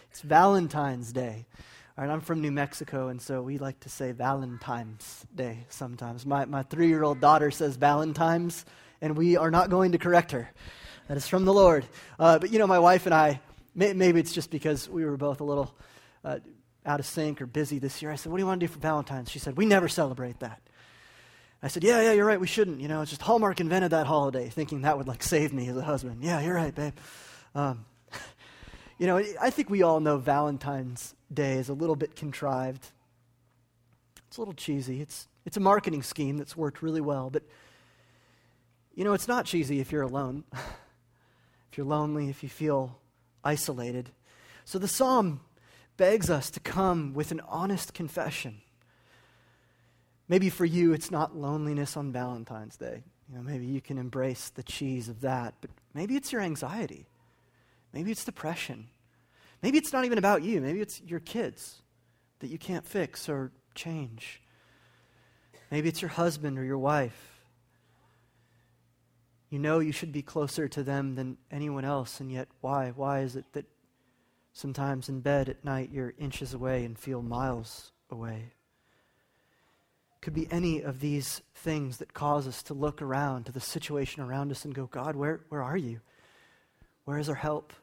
It's 0.10 0.22
Valentine's 0.22 1.14
Day. 1.14 1.46
All 1.96 2.04
right, 2.04 2.12
I'm 2.12 2.22
from 2.22 2.42
New 2.42 2.52
Mexico, 2.52 3.10
and 3.10 3.22
so 3.22 3.44
we 3.44 3.60
like 3.60 3.82
to 3.82 3.90
say 3.90 4.14
Valentine's 4.14 5.28
Day 5.36 5.68
sometimes. 5.70 6.26
My, 6.26 6.46
my 6.46 6.64
three 6.64 6.88
year 6.88 7.04
old 7.04 7.22
daughter 7.22 7.52
says 7.52 7.76
Valentine's, 7.76 8.66
and 9.00 9.16
we 9.16 9.38
are 9.38 9.52
not 9.52 9.70
going 9.70 9.92
to 9.92 10.00
correct 10.00 10.32
her. 10.32 10.50
That 11.08 11.18
is 11.18 11.28
from 11.28 11.46
the 11.46 11.54
Lord. 11.54 11.86
Uh, 12.18 12.40
but 12.40 12.50
you 12.50 12.58
know, 12.58 12.66
my 12.66 12.80
wife 12.80 13.06
and 13.06 13.14
I, 13.14 13.42
may, 13.76 13.94
maybe 13.94 14.20
it's 14.20 14.34
just 14.34 14.50
because 14.50 14.90
we 14.90 15.06
were 15.06 15.18
both 15.18 15.40
a 15.40 15.44
little 15.44 15.72
uh, 16.26 16.40
out 16.84 17.00
of 17.00 17.06
sync 17.06 17.44
or 17.44 17.46
busy 17.46 17.78
this 17.78 18.02
year. 18.02 18.10
I 18.10 18.16
said, 18.16 18.32
What 18.32 18.40
do 18.40 18.42
you 18.42 18.48
want 18.48 18.60
to 18.62 18.66
do 18.66 18.74
for 18.74 18.80
Valentine's? 18.80 19.30
She 19.30 19.38
said, 19.38 19.56
We 19.56 19.68
never 19.68 19.88
celebrate 19.88 20.40
that. 20.40 20.64
I 21.62 21.68
said, 21.68 21.84
Yeah, 21.84 22.02
yeah, 22.02 22.14
you're 22.14 22.26
right. 22.26 22.40
We 22.40 22.48
shouldn't. 22.48 22.82
You 22.82 22.88
know, 22.88 23.04
it's 23.04 23.12
just 23.12 23.22
Hallmark 23.22 23.62
invented 23.62 23.92
that 23.92 24.08
holiday, 24.08 24.50
thinking 24.50 24.82
that 24.82 24.98
would 24.98 25.08
like 25.08 25.22
save 25.22 25.54
me 25.54 25.68
as 25.68 25.78
a 25.78 25.84
husband. 25.84 26.24
Yeah, 26.24 26.42
you're 26.42 26.56
right, 26.56 26.74
babe. 26.74 26.96
Um, 27.54 27.86
you 28.98 29.08
know, 29.08 29.18
I 29.42 29.50
think 29.50 29.70
we 29.70 29.82
all 29.82 30.00
know 30.00 30.18
Valentine's 30.18 31.16
Day 31.34 31.54
is 31.54 31.70
a 31.70 31.74
little 31.74 31.96
bit 31.96 32.16
contrived. 32.16 32.92
It's 34.28 34.38
a 34.38 34.42
little 34.42 34.54
cheesy. 34.54 35.02
It's, 35.02 35.28
it's 35.46 35.58
a 35.58 35.60
marketing 35.60 36.04
scheme 36.04 36.38
that's 36.38 36.56
worked 36.56 36.82
really 36.82 37.02
well. 37.02 37.30
But, 37.30 37.44
you 38.96 39.04
know, 39.04 39.14
it's 39.14 39.28
not 39.28 39.46
cheesy 39.46 39.80
if 39.80 39.92
you're 39.92 40.04
alone. 40.04 40.44
if 40.54 41.78
you're 41.78 41.88
lonely, 41.88 42.30
if 42.30 42.44
you 42.44 42.50
feel 42.50 43.00
isolated. 43.44 44.12
So 44.66 44.80
the 44.80 44.88
psalm 44.88 45.42
begs 45.98 46.30
us 46.30 46.50
to 46.52 46.60
come 46.60 47.14
with 47.14 47.32
an 47.32 47.42
honest 47.48 47.94
confession. 47.94 48.62
Maybe 50.28 50.50
for 50.50 50.66
you, 50.66 50.94
it's 50.94 51.12
not 51.12 51.36
loneliness 51.36 51.98
on 51.98 52.12
Valentine's 52.12 52.78
Day. 52.78 53.04
You 53.30 53.36
know, 53.36 53.44
maybe 53.44 53.66
you 53.66 53.82
can 53.82 53.98
embrace 53.98 54.50
the 54.50 54.64
cheese 54.64 55.10
of 55.10 55.22
that, 55.22 55.56
but 55.62 55.70
maybe 55.94 56.16
it's 56.16 56.32
your 56.32 56.42
anxiety. 56.42 57.06
Maybe 57.94 58.12
it's 58.12 58.26
depression. 58.26 58.88
Maybe 59.62 59.78
it's 59.78 59.94
not 59.94 60.06
even 60.06 60.18
about 60.18 60.44
you. 60.44 60.60
Maybe 60.60 60.82
it's 60.82 61.02
your 61.02 61.20
kids 61.20 61.82
that 62.40 62.48
you 62.48 62.58
can't 62.58 62.86
fix 62.86 63.30
or 63.30 63.52
change. 63.76 64.42
Maybe 65.72 65.90
it's 65.90 66.02
your 66.02 66.10
husband 66.10 66.60
or 66.60 66.64
your 66.64 66.78
wife 66.78 67.34
you 69.54 69.60
know 69.60 69.78
you 69.78 69.92
should 69.92 70.12
be 70.12 70.24
closer 70.24 70.68
to 70.68 70.82
them 70.82 71.14
than 71.14 71.38
anyone 71.52 71.86
else, 71.86 72.20
and 72.20 72.32
yet 72.32 72.48
why? 72.62 72.92
Why 72.96 73.20
is 73.20 73.36
it 73.36 73.46
that 73.54 73.66
sometimes 74.52 75.10
in 75.10 75.20
bed 75.20 75.48
at 75.48 75.64
night 75.64 75.92
you're 75.94 76.16
inches 76.18 76.56
away 76.56 76.84
and 76.84 76.98
feel 76.98 77.22
miles 77.22 77.92
away? 78.10 78.54
Could 80.22 80.34
be 80.34 80.48
any 80.50 80.82
of 80.82 81.02
these 81.02 81.44
things 81.54 81.98
that 81.98 82.16
cause 82.16 82.48
us 82.48 82.64
to 82.64 82.74
look 82.74 83.00
around 83.00 83.46
to 83.46 83.52
the 83.52 83.60
situation 83.60 84.24
around 84.24 84.50
us 84.50 84.66
and 84.66 84.74
go, 84.74 84.88
God, 84.88 85.16
where, 85.16 85.42
where 85.50 85.62
are 85.62 85.78
you? 85.78 86.00
Where 87.06 87.20
is 87.20 87.30
our 87.30 87.36
help? 87.36 87.74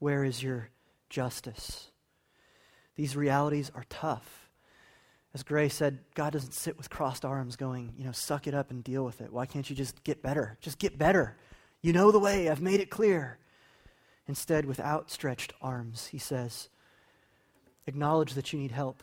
Where 0.00 0.24
is 0.24 0.42
your 0.42 0.70
justice? 1.08 1.90
These 2.96 3.14
realities 3.16 3.70
are 3.74 3.84
tough. 3.88 4.50
As 5.32 5.44
Gray 5.44 5.68
said, 5.68 6.00
God 6.14 6.32
doesn't 6.32 6.54
sit 6.54 6.76
with 6.76 6.90
crossed 6.90 7.24
arms 7.24 7.54
going, 7.54 7.92
you 7.96 8.04
know, 8.04 8.12
suck 8.12 8.48
it 8.48 8.54
up 8.54 8.72
and 8.72 8.82
deal 8.82 9.04
with 9.04 9.20
it. 9.20 9.32
Why 9.32 9.46
can't 9.46 9.70
you 9.70 9.76
just 9.76 10.02
get 10.02 10.22
better? 10.22 10.58
Just 10.60 10.78
get 10.78 10.98
better. 10.98 11.36
You 11.82 11.92
know 11.92 12.10
the 12.10 12.18
way. 12.18 12.48
I've 12.48 12.60
made 12.60 12.80
it 12.80 12.90
clear. 12.90 13.38
Instead, 14.26 14.64
with 14.64 14.80
outstretched 14.80 15.52
arms, 15.62 16.08
he 16.08 16.18
says, 16.18 16.68
acknowledge 17.86 18.34
that 18.34 18.52
you 18.52 18.58
need 18.58 18.70
help, 18.70 19.02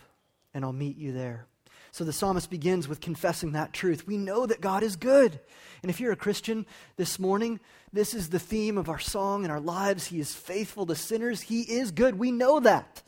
and 0.53 0.65
I'll 0.65 0.73
meet 0.73 0.97
you 0.97 1.11
there. 1.11 1.47
So 1.91 2.03
the 2.03 2.13
psalmist 2.13 2.49
begins 2.49 2.87
with 2.87 3.01
confessing 3.01 3.53
that 3.53 3.73
truth. 3.73 4.05
We 4.05 4.17
know 4.17 4.45
that 4.45 4.61
God 4.61 4.83
is 4.83 4.95
good. 4.95 5.39
And 5.81 5.89
if 5.89 5.99
you're 5.99 6.11
a 6.11 6.17
Christian 6.17 6.65
this 6.95 7.17
morning, 7.17 7.59
this 7.97 8.13
is 8.13 8.29
the 8.29 8.39
theme 8.39 8.77
of 8.77 8.89
our 8.89 8.99
song 8.99 9.43
and 9.43 9.51
our 9.51 9.59
lives. 9.59 10.07
He 10.07 10.19
is 10.19 10.33
faithful 10.33 10.85
to 10.85 10.95
sinners. 10.95 11.41
He 11.41 11.61
is 11.61 11.91
good. 11.91 12.19
We 12.19 12.31
know 12.31 12.59
that. 12.59 13.01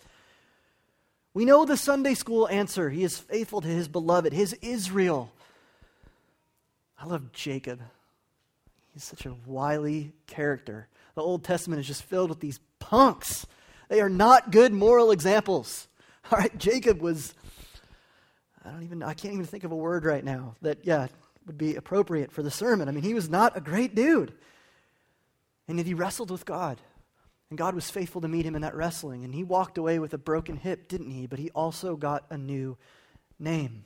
We 1.33 1.45
know 1.45 1.63
the 1.63 1.77
Sunday 1.77 2.15
school 2.15 2.47
answer. 2.47 2.89
He 2.89 3.03
is 3.03 3.17
faithful 3.17 3.61
to 3.61 3.67
his 3.67 3.87
beloved, 3.87 4.33
his 4.33 4.53
Israel. 4.61 5.31
I 6.97 7.05
love 7.05 7.31
Jacob. 7.31 7.79
He's 8.93 9.03
such 9.03 9.25
a 9.25 9.35
wily 9.45 10.11
character. 10.27 10.87
The 11.15 11.21
Old 11.21 11.43
Testament 11.43 11.79
is 11.79 11.87
just 11.87 12.03
filled 12.03 12.29
with 12.29 12.39
these 12.39 12.59
punks. 12.79 13.45
They 13.89 14.01
are 14.01 14.09
not 14.09 14.51
good 14.51 14.73
moral 14.73 15.11
examples. 15.11 15.87
All 16.31 16.39
right, 16.39 16.57
Jacob 16.57 16.99
was, 16.99 17.33
I 18.65 18.71
don't 18.71 18.83
even, 18.83 19.03
I 19.03 19.13
can't 19.13 19.33
even 19.33 19.45
think 19.45 19.63
of 19.63 19.71
a 19.71 19.75
word 19.75 20.03
right 20.03 20.23
now 20.23 20.55
that, 20.61 20.79
yeah, 20.83 21.07
would 21.45 21.57
be 21.57 21.75
appropriate 21.75 22.31
for 22.31 22.43
the 22.43 22.51
sermon. 22.51 22.87
I 22.89 22.91
mean, 22.91 23.03
he 23.03 23.13
was 23.13 23.29
not 23.29 23.55
a 23.55 23.61
great 23.61 23.95
dude. 23.95 24.33
And 25.69 25.77
yet 25.77 25.85
he 25.85 25.93
wrestled 25.93 26.31
with 26.31 26.45
God. 26.45 26.81
And 27.49 27.57
God 27.57 27.75
was 27.75 27.91
faithful 27.91 28.21
to 28.21 28.27
meet 28.27 28.45
him 28.45 28.55
in 28.55 28.63
that 28.63 28.75
wrestling. 28.75 29.23
And 29.23 29.33
he 29.33 29.43
walked 29.43 29.77
away 29.77 29.99
with 29.99 30.13
a 30.13 30.17
broken 30.17 30.57
hip, 30.57 30.87
didn't 30.87 31.11
he? 31.11 31.27
But 31.27 31.39
he 31.39 31.51
also 31.51 31.95
got 31.95 32.25
a 32.31 32.37
new 32.37 32.75
name. 33.39 33.85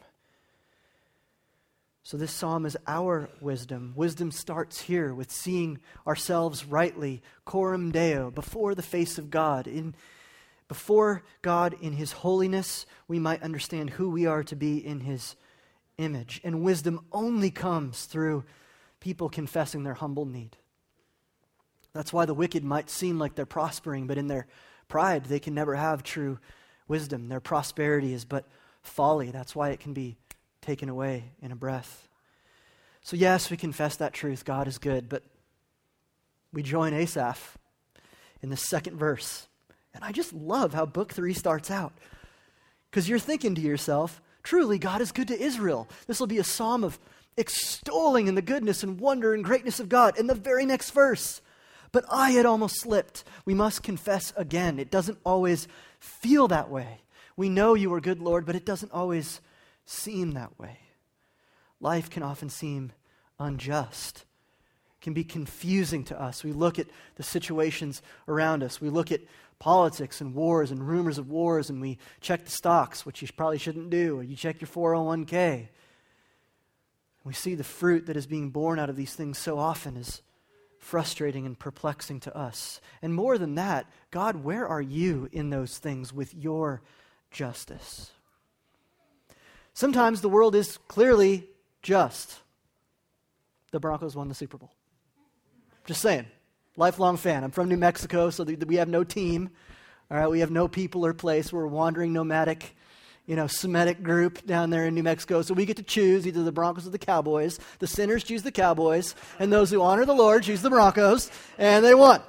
So, 2.06 2.18
this 2.18 2.34
psalm 2.34 2.66
is 2.66 2.78
our 2.88 3.30
wisdom. 3.40 3.94
Wisdom 3.96 4.32
starts 4.32 4.82
here 4.82 5.14
with 5.14 5.32
seeing 5.32 5.80
ourselves 6.06 6.66
rightly, 6.66 7.22
coram 7.46 7.92
deo, 7.92 8.30
before 8.32 8.76
the 8.76 8.82
face 8.82 9.18
of 9.18 9.30
God. 9.30 9.68
In, 9.68 9.96
before 10.68 11.24
God 11.42 11.76
in 11.82 11.94
His 11.94 12.12
holiness, 12.12 12.86
we 13.08 13.20
might 13.20 13.42
understand 13.42 13.92
who 13.92 14.10
we 14.10 14.26
are 14.26 14.44
to 14.44 14.56
be 14.56 14.86
in 14.86 15.02
His 15.02 15.38
image. 15.98 16.42
And 16.44 16.62
wisdom 16.62 17.06
only 17.14 17.52
comes 17.52 18.04
through 18.04 18.44
people 19.00 19.30
confessing 19.30 19.84
their 19.84 19.94
humble 19.94 20.26
need. 20.26 20.58
That's 21.94 22.12
why 22.12 22.26
the 22.26 22.34
wicked 22.34 22.64
might 22.64 22.90
seem 22.90 23.20
like 23.20 23.36
they're 23.36 23.46
prospering, 23.46 24.08
but 24.08 24.18
in 24.18 24.28
their 24.28 24.48
pride, 24.88 25.26
they 25.26 25.40
can 25.40 25.54
never 25.54 25.76
have 25.76 26.04
true 26.04 26.40
wisdom. 26.88 27.30
Their 27.30 27.40
prosperity 27.40 28.14
is 28.14 28.26
but 28.26 28.46
folly. 28.82 29.32
That's 29.32 29.56
why 29.56 29.70
it 29.70 29.80
can 29.80 29.94
be 29.94 30.18
taken 30.62 30.90
away 30.90 31.32
in 31.42 31.52
a 31.52 31.56
breath. 31.56 32.08
So, 33.02 33.16
yes, 33.16 33.52
we 33.52 33.58
confess 33.58 33.98
that 33.98 34.14
truth. 34.14 34.46
God 34.46 34.68
is 34.68 34.78
good, 34.78 35.10
but 35.10 35.24
we 36.52 36.64
join 36.64 36.94
Asaph 36.94 37.58
in 38.42 38.50
the 38.50 38.58
second 38.58 38.98
verse. 38.98 39.48
And 39.94 40.04
I 40.04 40.12
just 40.12 40.34
love 40.34 40.74
how 40.74 40.86
book 40.86 41.14
three 41.14 41.34
starts 41.34 41.70
out. 41.70 41.94
Because 42.90 43.10
you're 43.10 43.20
thinking 43.20 43.56
to 43.56 43.62
yourself, 43.62 44.22
truly, 44.42 44.78
God 44.78 45.02
is 45.02 45.12
good 45.12 45.28
to 45.28 45.40
Israel. 45.40 45.88
This 46.08 46.20
will 46.20 46.28
be 46.28 46.38
a 46.38 46.44
psalm 46.44 46.84
of 46.84 47.00
extolling 47.38 48.28
in 48.28 48.36
the 48.36 48.42
goodness 48.42 48.84
and 48.84 49.00
wonder 49.00 49.34
and 49.34 49.44
greatness 49.44 49.80
of 49.80 49.90
God. 49.90 50.18
In 50.18 50.28
the 50.28 50.36
very 50.36 50.66
next 50.66 50.92
verse, 50.92 51.42
but 51.94 52.04
I 52.12 52.32
had 52.32 52.46
almost 52.46 52.82
slipped. 52.82 53.24
We 53.46 53.54
must 53.54 53.84
confess 53.84 54.34
again. 54.36 54.80
It 54.80 54.92
doesn't 54.92 55.20
always 55.24 55.70
feel 56.00 56.50
that 56.50 56.70
way. 56.70 57.02
We 57.38 57.48
know 57.48 57.76
you 57.76 57.94
are 57.94 58.02
good, 58.02 58.20
Lord, 58.20 58.46
but 58.46 58.56
it 58.56 58.66
doesn't 58.66 58.92
always 58.92 59.40
seem 59.86 60.32
that 60.32 60.60
way. 60.60 60.80
Life 61.80 62.10
can 62.10 62.24
often 62.24 62.50
seem 62.50 62.92
unjust, 63.40 64.26
it 64.98 65.04
can 65.04 65.14
be 65.14 65.24
confusing 65.24 66.04
to 66.06 66.20
us. 66.20 66.44
We 66.44 66.52
look 66.52 66.80
at 66.80 66.88
the 67.16 67.24
situations 67.24 68.02
around 68.28 68.64
us, 68.64 68.82
we 68.82 68.90
look 68.90 69.12
at 69.12 69.22
politics 69.60 70.20
and 70.20 70.34
wars 70.34 70.72
and 70.72 70.88
rumors 70.88 71.18
of 71.18 71.30
wars, 71.30 71.70
and 71.70 71.80
we 71.80 71.98
check 72.22 72.46
the 72.46 72.52
stocks, 72.52 73.06
which 73.06 73.22
you 73.22 73.28
probably 73.36 73.58
shouldn't 73.58 73.90
do, 73.90 74.18
or 74.18 74.24
you 74.24 74.36
check 74.36 74.62
your 74.62 74.68
401k. 74.68 75.68
We 77.24 77.34
see 77.34 77.56
the 77.56 77.64
fruit 77.64 78.08
that 78.08 78.18
is 78.18 78.28
being 78.28 78.50
born 78.50 78.80
out 78.80 78.90
of 78.90 78.96
these 78.96 79.14
things 79.14 79.38
so 79.38 79.58
often 79.58 79.96
is 79.96 80.22
frustrating 80.84 81.46
and 81.46 81.58
perplexing 81.58 82.20
to 82.20 82.38
us. 82.38 82.82
And 83.02 83.14
more 83.14 83.38
than 83.38 83.56
that, 83.56 83.88
God, 84.12 84.44
where 84.44 84.68
are 84.68 84.82
you 84.82 85.30
in 85.32 85.50
those 85.50 85.78
things 85.78 86.12
with 86.14 86.36
your 86.36 86.82
justice? 87.32 88.12
Sometimes 89.74 90.22
the 90.22 90.30
world 90.30 90.56
is 90.56 90.78
clearly 90.88 91.48
just. 91.82 92.40
The 93.72 93.80
Broncos 93.80 94.16
won 94.16 94.28
the 94.28 94.36
Super 94.36 94.58
Bowl. 94.58 94.72
Just 95.86 96.02
saying. 96.02 96.26
Lifelong 96.76 97.18
fan. 97.18 97.44
I'm 97.44 97.52
from 97.52 97.70
New 97.70 97.78
Mexico, 97.78 98.30
so 98.30 98.44
we 98.44 98.76
have 98.76 98.90
no 98.90 99.04
team. 99.04 99.50
All 100.12 100.18
right, 100.18 100.30
we 100.30 100.42
have 100.42 100.52
no 100.52 100.68
people 100.68 101.06
or 101.06 101.14
place. 101.14 101.54
We're 101.54 101.66
wandering 101.66 102.14
nomadic 102.14 102.76
you 103.26 103.36
know, 103.36 103.48
Semitic 103.48 104.04
group 104.04 104.46
down 104.46 104.70
there 104.70 104.86
in 104.86 104.96
New 104.96 105.04
Mexico. 105.04 105.42
So 105.42 105.54
we 105.54 105.66
get 105.66 105.78
to 105.78 105.84
choose 105.84 106.28
either 106.28 106.44
the 106.44 106.52
Broncos 106.52 106.86
or 106.86 106.90
the 106.90 106.98
Cowboys. 106.98 107.60
The 107.80 107.88
sinners 107.88 108.24
choose 108.24 108.44
the 108.44 108.52
Cowboys, 108.52 109.16
and 109.40 109.52
those 109.52 109.72
who 109.72 109.82
honor 109.82 110.06
the 110.06 110.14
Lord 110.14 110.44
choose 110.44 110.62
the 110.62 110.70
Broncos, 110.70 111.32
and 111.58 111.86
they 111.86 111.96
won 111.96 112.22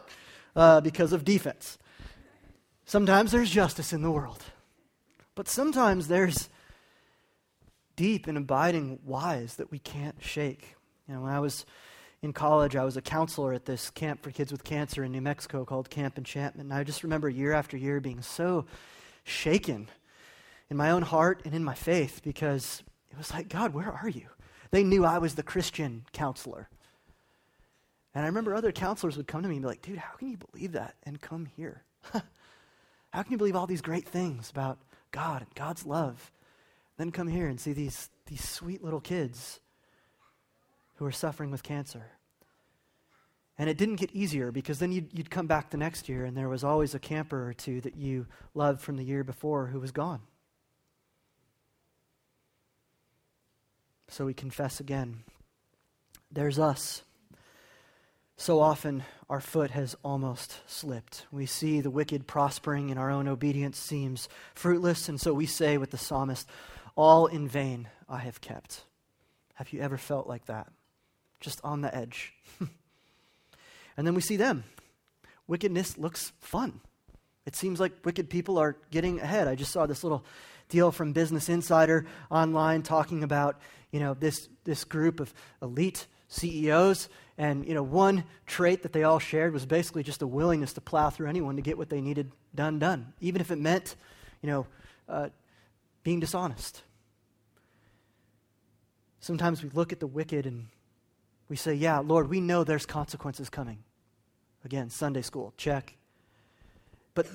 uh, 0.55 0.81
because 0.81 1.13
of 1.13 1.25
defense. 1.25 1.79
Sometimes 2.85 3.33
there's 3.33 3.51
justice 3.51 3.93
in 3.93 4.03
the 4.03 4.11
world, 4.11 4.43
but 5.35 5.49
sometimes 5.49 6.09
there's 6.09 6.49
deep 7.97 8.27
and 8.27 8.37
abiding 8.37 8.99
whys 9.05 9.57
that 9.57 9.71
we 9.71 9.79
can't 9.79 10.17
shake. 10.21 10.77
You 11.09 11.15
know, 11.15 11.23
when 11.23 11.33
I 11.33 11.41
was 11.41 11.65
in 12.23 12.33
college, 12.33 12.77
I 12.77 12.85
was 12.85 12.97
a 12.97 13.03
counselor 13.03 13.53
at 13.53 13.65
this 13.65 13.91
camp 13.91 14.23
for 14.23 14.31
kids 14.31 14.53
with 14.53 14.65
cancer 14.65 15.05
in 15.05 15.13
New 15.13 15.21
Mexico 15.21 15.65
called 15.65 15.91
Camp 15.91 16.19
Enchantment. 16.19 16.71
And 16.71 16.79
I 16.79 16.85
just 16.85 17.03
remember 17.03 17.29
year 17.29 17.53
after 17.53 17.77
year 17.77 18.01
being 18.01 18.23
so 18.23 18.65
shaken 19.25 19.89
in 20.75 20.79
my 20.79 20.91
own 20.91 21.03
heart 21.03 21.41
and 21.45 21.55
in 21.55 21.63
my 21.63 21.73
faith 21.73 22.21
because 22.25 22.83
it 23.13 23.17
was 23.17 23.33
like, 23.33 23.49
God, 23.49 23.73
where 23.73 23.93
are 23.93 24.09
you? 24.09 24.27
They 24.73 24.83
knew 24.83 25.05
I 25.05 25.19
was 25.19 25.37
the 25.37 25.45
Christian 25.45 26.05
counselor. 26.13 26.69
And 28.13 28.25
I 28.25 28.27
remember 28.27 28.57
other 28.57 28.73
counselors 28.73 29.17
would 29.17 29.29
come 29.29 29.43
to 29.43 29.49
me 29.49 29.55
and 29.55 29.63
be 29.63 29.69
like, 29.69 29.83
dude, 29.83 29.99
how 29.99 30.17
can 30.17 30.33
you 30.33 30.37
believe 30.37 30.73
that 30.73 30.97
and 31.05 31.21
come 31.21 31.47
here? 31.47 31.85
how 32.13 33.23
can 33.23 33.31
you 33.31 33.39
believe 33.39 33.55
all 33.55 33.69
these 33.69 33.83
great 33.83 34.09
things 34.09 34.51
about 34.51 34.81
God 35.13 35.43
and 35.43 35.55
God's 35.55 35.87
love? 35.87 36.33
Then 36.97 37.13
come 37.13 37.29
here 37.29 37.47
and 37.47 37.61
see 37.61 37.73
these, 37.73 38.11
these 38.27 38.43
sweet 38.43 38.83
little 38.83 39.01
kids 39.01 39.61
who 40.97 41.07
are 41.07 41.13
suffering 41.13 41.53
with 41.53 41.63
cancer. 41.63 42.07
And 43.59 43.71
it 43.71 43.79
didn't 43.79 43.97
get 43.97 44.11
easier 44.11 44.51
because 44.51 44.81
then 44.81 44.91
you'd, 44.91 45.17
you'd 45.17 45.31
come 45.31 45.47
back 45.47 45.71
the 45.71 45.77
next 45.77 46.09
year 46.09 46.25
and 46.25 46.37
there 46.37 46.49
was 46.49 46.65
always 46.65 46.97
a 46.97 46.99
camper 46.99 47.49
or 47.49 47.53
two 47.53 47.81
that 47.83 47.95
you 47.95 48.27
loved 48.55 48.81
from 48.81 48.97
the 48.97 49.05
year 49.05 49.23
before 49.23 49.67
who 49.67 49.79
was 49.79 49.93
gone. 49.93 50.21
So 54.15 54.27
we 54.27 54.33
confess 54.33 54.79
again. 54.79 55.25
There's 56.31 56.57
us. 56.57 57.03
So 58.37 58.61
often 58.61 59.03
our 59.29 59.41
foot 59.41 59.73
has 59.73 59.97
almost 60.05 60.61
slipped. 60.71 61.27
We 61.33 61.47
see 61.47 61.81
the 61.81 61.91
wicked 61.91 62.29
prospering 62.29 62.93
and 62.93 63.01
our 63.01 63.11
own 63.11 63.27
obedience 63.27 63.77
seems 63.77 64.29
fruitless, 64.55 65.09
and 65.09 65.21
so 65.21 65.35
we 65.35 65.47
say 65.47 65.79
with 65.79 65.91
the 65.91 65.99
psalmist, 65.99 66.49
All 66.95 67.27
in 67.27 67.49
vain 67.49 67.89
I 68.09 68.19
have 68.19 68.41
kept. 68.41 68.85
Have 69.55 69.73
you 69.73 69.81
ever 69.81 69.99
felt 69.99 70.29
like 70.29 70.47
that? 70.47 70.71
Just 71.41 71.61
on 71.65 71.81
the 71.81 71.93
edge. 71.93 72.35
and 73.97 74.07
then 74.07 74.15
we 74.15 74.21
see 74.21 74.37
them. 74.37 74.63
Wickedness 75.49 75.99
looks 75.99 76.31
fun. 76.39 76.81
It 77.47 77.57
seems 77.57 77.81
like 77.81 78.05
wicked 78.05 78.31
people 78.31 78.59
are 78.59 78.77
getting 78.93 79.19
ahead. 79.19 79.49
I 79.49 79.57
just 79.57 79.73
saw 79.73 79.87
this 79.87 80.05
little 80.05 80.25
deal 80.75 80.91
from 80.91 81.13
Business 81.13 81.49
Insider 81.49 82.05
online 82.33 82.83
talking 82.83 83.23
about, 83.23 83.61
you 83.93 84.01
know, 84.01 84.13
this, 84.13 84.49
this 84.65 84.83
group 84.83 85.21
of 85.21 85.33
elite 85.63 86.09
CEOs. 86.27 87.09
And, 87.39 87.65
you 87.65 87.75
know, 87.75 87.83
one 87.85 88.25
trait 88.45 88.83
that 88.83 88.93
they 88.93 89.05
all 89.05 89.21
shared 89.21 89.53
was 89.53 89.67
basically 89.67 90.03
just 90.03 90.21
a 90.21 90.27
willingness 90.27 90.73
to 90.73 90.81
plow 90.81 91.11
through 91.11 91.29
anyone 91.29 91.55
to 91.55 91.63
get 91.63 91.79
what 91.79 91.91
they 91.91 92.01
needed 92.01 92.33
done, 92.57 92.81
done, 92.81 93.13
even 93.21 93.41
if 93.41 93.53
it 93.53 93.59
meant, 93.59 93.95
you 94.43 94.49
know, 94.49 94.67
uh, 95.09 95.29
being 96.03 96.19
dishonest. 96.19 96.83
Sometimes 99.21 99.63
we 99.63 99.71
look 99.71 99.93
at 99.93 100.01
the 100.01 100.09
wicked 100.09 100.45
and 100.45 100.67
we 101.49 101.55
say, 101.55 101.75
yeah, 101.75 102.01
Lord, 102.01 102.29
we 102.29 102.41
know 102.41 102.65
there's 102.65 102.85
consequences 102.85 103.49
coming. 103.49 103.79
Again, 104.65 104.91
Sunday 104.91 105.23
school, 105.23 105.55
check. 105.57 105.97
But 107.15 107.27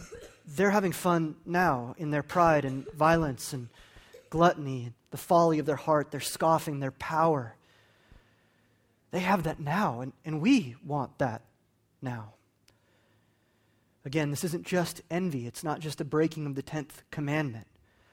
they're 0.45 0.71
having 0.71 0.91
fun 0.91 1.35
now 1.45 1.95
in 1.97 2.11
their 2.11 2.23
pride 2.23 2.65
and 2.65 2.89
violence 2.91 3.53
and 3.53 3.69
gluttony, 4.29 4.85
and 4.85 4.93
the 5.11 5.17
folly 5.17 5.59
of 5.59 5.65
their 5.65 5.75
heart. 5.75 6.11
They're 6.11 6.19
scoffing 6.19 6.79
their 6.79 6.91
power. 6.91 7.55
They 9.11 9.19
have 9.19 9.43
that 9.43 9.59
now, 9.59 10.01
and, 10.01 10.13
and 10.23 10.41
we 10.41 10.75
want 10.85 11.17
that 11.17 11.41
now. 12.01 12.33
Again, 14.05 14.29
this 14.31 14.43
isn't 14.43 14.65
just 14.65 15.01
envy, 15.09 15.45
it's 15.47 15.63
not 15.63 15.79
just 15.79 15.99
a 15.99 16.05
breaking 16.05 16.45
of 16.45 16.55
the 16.55 16.63
10th 16.63 17.03
commandment. 17.11 17.67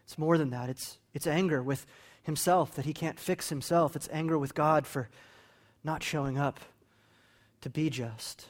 It's 0.04 0.18
more 0.18 0.38
than 0.38 0.50
that. 0.50 0.68
It's, 0.68 0.98
it's 1.14 1.26
anger 1.26 1.62
with 1.62 1.86
himself 2.22 2.74
that 2.74 2.84
he 2.84 2.92
can't 2.92 3.18
fix 3.18 3.48
himself. 3.48 3.96
It's 3.96 4.08
anger 4.12 4.38
with 4.38 4.54
God 4.54 4.86
for 4.86 5.08
not 5.84 6.02
showing 6.02 6.38
up 6.38 6.60
to 7.60 7.70
be 7.70 7.90
just. 7.90 8.46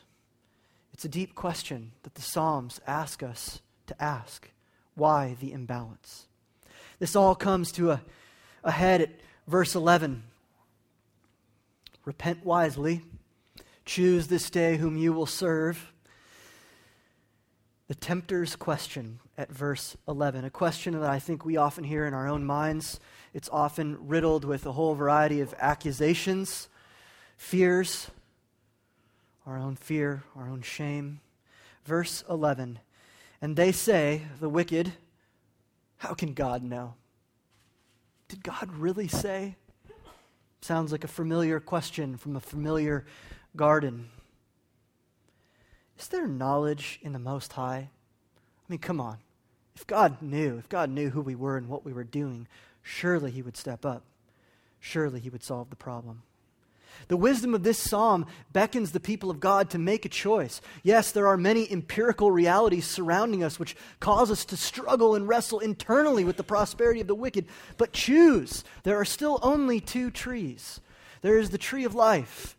It's 0.97 1.05
a 1.05 1.11
deep 1.11 1.35
question 1.35 1.93
that 2.05 2.15
the 2.15 2.23
Psalms 2.23 2.81
ask 2.87 3.23
us 3.23 3.61
to 3.87 4.03
ask. 4.03 4.49
Why 4.95 5.37
the 5.39 5.53
imbalance? 5.53 6.25
This 6.99 7.15
all 7.15 7.35
comes 7.35 7.71
to 7.73 7.91
a, 7.91 8.01
a 8.65 8.71
head 8.71 9.03
at 9.03 9.11
verse 9.47 9.75
11. 9.75 10.23
Repent 12.07 12.47
wisely, 12.47 13.03
choose 13.85 14.29
this 14.29 14.49
day 14.49 14.79
whom 14.79 14.97
you 14.97 15.13
will 15.13 15.27
serve. 15.27 15.93
The 17.89 17.95
tempter's 17.95 18.57
question 18.57 19.19
at 19.37 19.53
verse 19.53 19.99
11, 20.09 20.47
a 20.47 20.51
question 20.51 20.99
that 20.99 21.11
I 21.11 21.19
think 21.19 21.45
we 21.45 21.59
often 21.59 21.85
hear 21.85 22.07
in 22.07 22.15
our 22.15 22.27
own 22.27 22.47
minds. 22.47 23.01
It's 23.35 23.51
often 23.53 24.09
riddled 24.09 24.47
with 24.47 24.65
a 24.65 24.73
whole 24.73 24.95
variety 24.95 25.43
of 25.43 25.55
accusations, 25.59 26.71
fears, 27.37 28.11
our 29.47 29.57
own 29.57 29.77
fear, 29.77 30.25
our 30.35 30.49
own 30.49 30.63
shame. 30.63 31.21
Verse 31.85 32.25
11 32.29 32.81
And 33.41 33.57
they 33.57 33.73
say, 33.73 34.23
the 34.41 34.49
wicked, 34.49 34.93
How 35.99 36.15
can 36.15 36.35
God 36.35 36.63
know? 36.63 36.95
Did 38.29 38.43
God 38.43 38.73
really 38.73 39.09
say? 39.09 39.57
Sounds 40.61 40.91
like 40.91 41.05
a 41.05 41.09
familiar 41.09 41.61
question 41.61 42.17
from 42.17 42.35
a 42.35 42.41
familiar 42.41 43.07
garden. 43.55 44.09
Is 45.99 46.09
there 46.09 46.27
knowledge 46.27 46.99
in 47.03 47.13
the 47.13 47.19
Most 47.19 47.53
High? 47.53 47.89
I 47.89 48.69
mean, 48.69 48.81
come 48.81 49.01
on. 49.01 49.19
If 49.77 49.87
God 49.87 50.21
knew, 50.21 50.59
if 50.59 50.69
God 50.69 50.91
knew 50.91 51.11
who 51.11 51.21
we 51.21 51.35
were 51.35 51.57
and 51.57 51.69
what 51.69 51.85
we 51.85 51.93
were 51.93 52.05
doing, 52.05 52.49
surely 52.83 53.31
He 53.31 53.43
would 53.43 53.57
step 53.57 53.87
up. 53.87 54.03
Surely 54.81 55.21
He 55.21 55.31
would 55.31 55.45
solve 55.45 55.71
the 55.71 55.77
problem. 55.77 56.23
The 57.09 57.17
wisdom 57.17 57.55
of 57.55 57.63
this 57.63 57.79
psalm 57.79 58.27
beckons 58.53 58.93
the 58.93 59.01
people 59.01 59.31
of 59.31 59.41
God 59.41 59.71
to 59.71 59.79
make 59.79 60.05
a 60.05 60.09
choice. 60.09 60.61
Yes, 60.83 61.13
there 61.13 61.29
are 61.29 61.37
many 61.37 61.71
empirical 61.71 62.31
realities 62.31 62.87
surrounding 62.87 63.45
us 63.45 63.59
which 63.59 63.77
cause 64.01 64.31
us 64.31 64.45
to 64.47 64.57
struggle 64.57 65.15
and 65.15 65.29
wrestle 65.29 65.61
internally 65.61 66.25
with 66.25 66.37
the 66.37 66.43
prosperity 66.43 67.01
of 67.01 67.07
the 67.07 67.15
wicked, 67.15 67.47
but 67.77 67.93
choose. 67.93 68.65
There 68.83 68.99
are 68.99 69.05
still 69.05 69.39
only 69.43 69.81
two 69.81 70.11
trees 70.11 70.81
there 71.27 71.39
is 71.39 71.51
the 71.51 71.59
tree 71.59 71.85
of 71.85 71.95
life. 71.95 72.57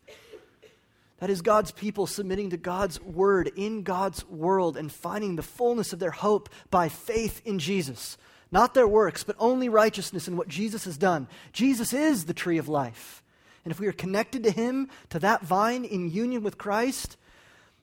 That 1.20 1.30
is 1.30 1.40
God's 1.40 1.72
people 1.72 2.06
submitting 2.06 2.50
to 2.50 2.56
God's 2.56 3.00
word 3.00 3.50
in 3.56 3.82
God's 3.82 4.26
world 4.26 4.76
and 4.76 4.92
finding 4.92 5.36
the 5.36 5.42
fullness 5.42 5.92
of 5.92 5.98
their 5.98 6.10
hope 6.10 6.48
by 6.70 6.90
faith 6.90 7.40
in 7.46 7.58
Jesus. 7.58 8.18
Not 8.52 8.74
their 8.74 8.86
works, 8.86 9.24
but 9.24 9.36
only 9.38 9.68
righteousness 9.68 10.28
in 10.28 10.36
what 10.36 10.48
Jesus 10.48 10.84
has 10.84 10.96
done. 10.96 11.28
Jesus 11.52 11.94
is 11.94 12.26
the 12.26 12.34
tree 12.34 12.58
of 12.58 12.68
life. 12.68 13.22
And 13.68 13.72
if 13.74 13.80
we 13.80 13.86
are 13.86 13.92
connected 13.92 14.44
to 14.44 14.50
Him, 14.50 14.88
to 15.10 15.18
that 15.18 15.42
vine 15.42 15.84
in 15.84 16.10
union 16.10 16.42
with 16.42 16.56
Christ, 16.56 17.18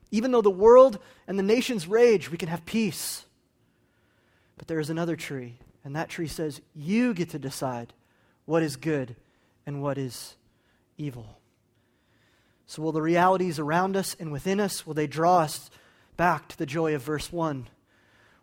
even 0.10 0.32
though 0.32 0.42
the 0.42 0.50
world 0.50 0.98
and 1.27 1.38
the 1.38 1.44
nations 1.44 1.86
rage, 1.86 2.32
we 2.32 2.39
can 2.39 2.50
have 2.50 2.65
peace. 2.65 3.24
But 4.58 4.65
there 4.65 4.80
is 4.80 4.89
another 4.89 5.15
tree, 5.15 5.60
and 5.84 5.96
that 5.96 6.10
tree 6.10 6.27
says, 6.27 6.60
You 6.74 7.13
get 7.13 7.30
to 7.30 7.38
decide 7.38 7.94
what 8.46 8.63
is 8.63 8.77
good 8.77 9.15
and 9.68 9.80
what 9.80 10.00
is 10.00 10.34
evil. 10.98 11.38
So, 12.65 12.82
will 12.82 12.92
the 12.92 13.00
realities 13.00 13.60
around 13.60 13.96
us 13.96 14.15
and 14.20 14.32
within 14.32 14.60
us, 14.60 14.88
will 14.88 14.96
they 14.96 15.06
draw 15.06 15.42
us 15.42 15.70
back 16.18 16.48
to 16.48 16.58
the 16.58 16.65
joy 16.65 16.96
of 16.96 17.04
verse 17.04 17.32
1 17.32 17.68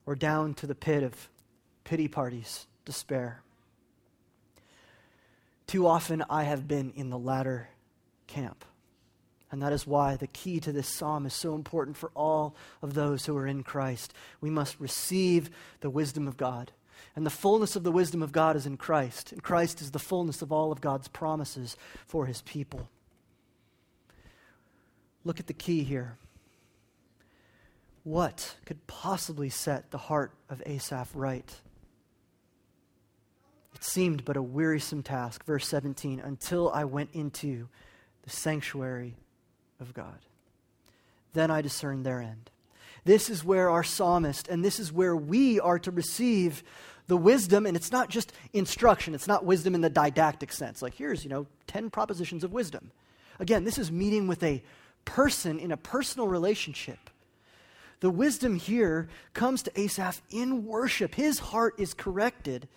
or 0.06 0.14
down 0.14 0.54
to 0.54 0.68
the 0.68 0.76
pit 0.76 1.02
of 1.02 1.28
pity 1.82 2.06
parties, 2.06 2.68
despair? 2.84 3.41
Too 5.72 5.87
often 5.87 6.22
I 6.28 6.42
have 6.42 6.68
been 6.68 6.92
in 6.96 7.08
the 7.08 7.16
latter 7.16 7.70
camp. 8.26 8.66
And 9.50 9.62
that 9.62 9.72
is 9.72 9.87
why 9.87 10.16
the 10.16 10.26
key 10.26 10.61
to 10.61 10.70
this 10.70 10.87
psalm 10.87 11.24
is 11.24 11.32
so 11.32 11.54
important 11.54 11.96
for 11.96 12.11
all 12.14 12.54
of 12.82 12.92
those 12.92 13.24
who 13.24 13.35
are 13.38 13.46
in 13.46 13.62
Christ. 13.62 14.12
We 14.42 14.50
must 14.50 14.78
receive 14.78 15.48
the 15.80 15.88
wisdom 15.88 16.28
of 16.28 16.37
God. 16.37 16.72
And 17.16 17.24
the 17.24 17.30
fullness 17.30 17.74
of 17.74 17.85
the 17.85 17.90
wisdom 17.90 18.22
of 18.22 18.32
God 18.32 18.54
is 18.54 18.66
in 18.66 18.76
Christ. 18.76 19.32
And 19.32 19.42
Christ 19.42 19.80
is 19.80 19.92
the 19.92 19.98
fullness 19.98 20.42
of 20.42 20.52
all 20.52 20.72
of 20.72 20.82
God's 20.82 21.08
promises 21.08 21.78
for 22.06 22.26
his 22.26 22.42
people. 22.42 22.90
Look 25.24 25.40
at 25.40 25.46
the 25.46 25.54
key 25.54 25.85
here. 25.85 26.18
What 28.04 28.56
could 28.66 28.87
possibly 28.87 29.48
set 29.48 29.90
the 29.90 29.96
heart 29.96 30.32
of 30.50 30.62
Asaph 30.66 31.12
right? 31.14 31.50
Seemed 33.85 34.25
but 34.25 34.37
a 34.37 34.42
wearisome 34.42 35.03
task, 35.03 35.45
verse 35.45 35.66
17, 35.66 36.21
until 36.21 36.71
I 36.71 36.85
went 36.85 37.11
into 37.14 37.66
the 38.23 38.31
sanctuary 38.31 39.16
of 39.81 39.92
God. 39.92 40.21
Then 41.33 41.51
I 41.51 41.62
discerned 41.62 42.07
their 42.07 42.21
end. 42.21 42.49
This 43.05 43.29
is 43.29 43.45
where 43.45 43.68
our 43.68 43.83
psalmist, 43.83 44.47
and 44.47 44.64
this 44.64 44.79
is 44.79 44.92
where 44.92 45.16
we 45.16 45.59
are 45.59 45.81
to 45.81 45.90
receive 45.90 46.62
the 47.09 47.16
wisdom, 47.16 47.66
and 47.66 47.77
it's 47.77 47.90
not 47.90 48.09
just 48.09 48.33
instruction, 48.53 49.16
it's 49.16 49.27
not 49.27 49.45
wisdom 49.45 49.75
in 49.75 49.81
the 49.81 49.90
didactic 49.90 50.53
sense. 50.53 50.81
Like, 50.81 50.95
here's, 50.95 51.25
you 51.25 51.31
know, 51.31 51.49
10 51.66 51.90
propositions 51.90 52.45
of 52.45 52.53
wisdom. 52.53 52.92
Again, 53.40 53.64
this 53.64 53.79
is 53.79 53.90
meeting 53.90 54.29
with 54.29 54.45
a 54.45 54.62
person 55.05 55.59
in 55.59 55.73
a 55.73 55.77
personal 55.77 56.29
relationship. 56.29 57.11
The 57.99 58.11
wisdom 58.11 58.55
here 58.55 59.09
comes 59.35 59.64
to 59.64 59.81
Asaph 59.81 60.23
in 60.31 60.66
worship. 60.66 61.16
His 61.16 61.40
heart 61.40 61.75
is 61.79 61.95
corrected 61.95 62.68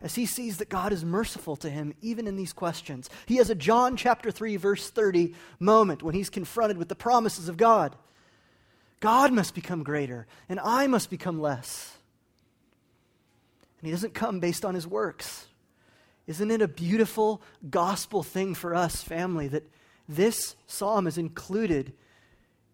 as 0.00 0.14
he 0.14 0.26
sees 0.26 0.58
that 0.58 0.68
God 0.68 0.92
is 0.92 1.04
merciful 1.04 1.56
to 1.56 1.70
him 1.70 1.94
even 2.02 2.26
in 2.26 2.36
these 2.36 2.52
questions. 2.52 3.08
He 3.26 3.36
has 3.36 3.50
a 3.50 3.54
John 3.54 3.96
chapter 3.96 4.30
3 4.30 4.56
verse 4.56 4.90
30 4.90 5.34
moment 5.58 6.02
when 6.02 6.14
he's 6.14 6.30
confronted 6.30 6.78
with 6.78 6.88
the 6.88 6.94
promises 6.94 7.48
of 7.48 7.56
God. 7.56 7.96
God 9.00 9.32
must 9.32 9.54
become 9.54 9.82
greater 9.82 10.26
and 10.48 10.60
I 10.60 10.86
must 10.86 11.10
become 11.10 11.40
less. 11.40 11.96
And 13.78 13.86
he 13.86 13.92
doesn't 13.92 14.14
come 14.14 14.40
based 14.40 14.64
on 14.64 14.74
his 14.74 14.86
works. 14.86 15.46
Isn't 16.26 16.50
it 16.50 16.62
a 16.62 16.68
beautiful 16.68 17.42
gospel 17.68 18.22
thing 18.22 18.54
for 18.54 18.74
us, 18.74 19.02
family, 19.02 19.48
that 19.48 19.68
this 20.08 20.56
psalm 20.66 21.06
is 21.06 21.18
included 21.18 21.92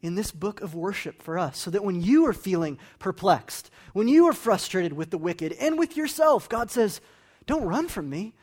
in 0.02 0.14
this 0.14 0.30
book 0.30 0.60
of 0.60 0.74
worship 0.74 1.22
for 1.22 1.38
us 1.38 1.58
so 1.58 1.70
that 1.70 1.84
when 1.84 2.00
you 2.00 2.26
are 2.26 2.32
feeling 2.32 2.78
perplexed, 2.98 3.70
when 3.92 4.08
you 4.08 4.26
are 4.26 4.32
frustrated 4.32 4.92
with 4.92 5.10
the 5.10 5.18
wicked 5.18 5.52
and 5.52 5.78
with 5.78 5.96
yourself, 5.96 6.48
God 6.48 6.70
says, 6.70 7.00
don't 7.46 7.64
run 7.64 7.88
from 7.88 8.08
me, 8.08 8.34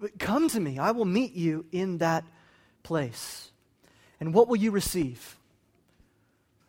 but 0.00 0.18
come 0.18 0.48
to 0.48 0.60
me. 0.60 0.78
I 0.78 0.92
will 0.92 1.04
meet 1.04 1.34
you 1.34 1.66
in 1.72 1.98
that 1.98 2.24
place. 2.82 3.50
And 4.20 4.32
what 4.32 4.48
will 4.48 4.56
you 4.56 4.70
receive? 4.70 5.36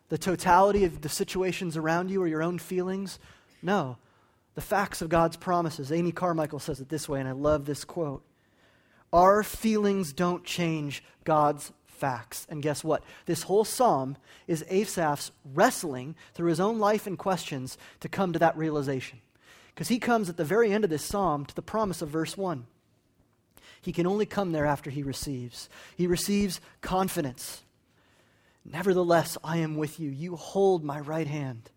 The 0.08 0.18
totality 0.18 0.84
of 0.84 1.02
the 1.02 1.08
situations 1.08 1.76
around 1.76 2.10
you 2.10 2.22
or 2.22 2.26
your 2.26 2.42
own 2.42 2.58
feelings? 2.58 3.18
No. 3.62 3.98
The 4.54 4.60
facts 4.60 5.02
of 5.02 5.08
God's 5.08 5.36
promises. 5.36 5.92
Amy 5.92 6.12
Carmichael 6.12 6.58
says 6.58 6.80
it 6.80 6.88
this 6.88 7.08
way, 7.08 7.20
and 7.20 7.28
I 7.28 7.32
love 7.32 7.64
this 7.64 7.84
quote. 7.84 8.24
Our 9.12 9.42
feelings 9.42 10.12
don't 10.12 10.44
change 10.44 11.02
God's 11.24 11.72
facts. 11.98 12.46
And 12.48 12.62
guess 12.62 12.82
what? 12.82 13.02
This 13.26 13.42
whole 13.42 13.64
psalm 13.64 14.16
is 14.46 14.64
Asaph's 14.68 15.32
wrestling 15.44 16.14
through 16.34 16.48
his 16.50 16.60
own 16.60 16.78
life 16.78 17.06
and 17.06 17.18
questions 17.18 17.76
to 18.00 18.08
come 18.08 18.32
to 18.32 18.38
that 18.38 18.56
realization. 18.56 19.20
Because 19.74 19.88
he 19.88 19.98
comes 19.98 20.28
at 20.28 20.36
the 20.36 20.44
very 20.44 20.72
end 20.72 20.84
of 20.84 20.90
this 20.90 21.04
psalm 21.04 21.44
to 21.46 21.54
the 21.54 21.62
promise 21.62 22.02
of 22.02 22.08
verse 22.08 22.36
1. 22.36 22.66
He 23.80 23.92
can 23.92 24.06
only 24.06 24.26
come 24.26 24.52
there 24.52 24.66
after 24.66 24.90
he 24.90 25.02
receives. 25.02 25.68
He 25.96 26.06
receives 26.06 26.60
confidence. 26.80 27.62
Nevertheless, 28.64 29.38
I 29.44 29.58
am 29.58 29.76
with 29.76 30.00
you. 30.00 30.10
You 30.10 30.36
hold 30.36 30.84
my 30.84 31.00
right 31.00 31.26
hand. 31.26 31.70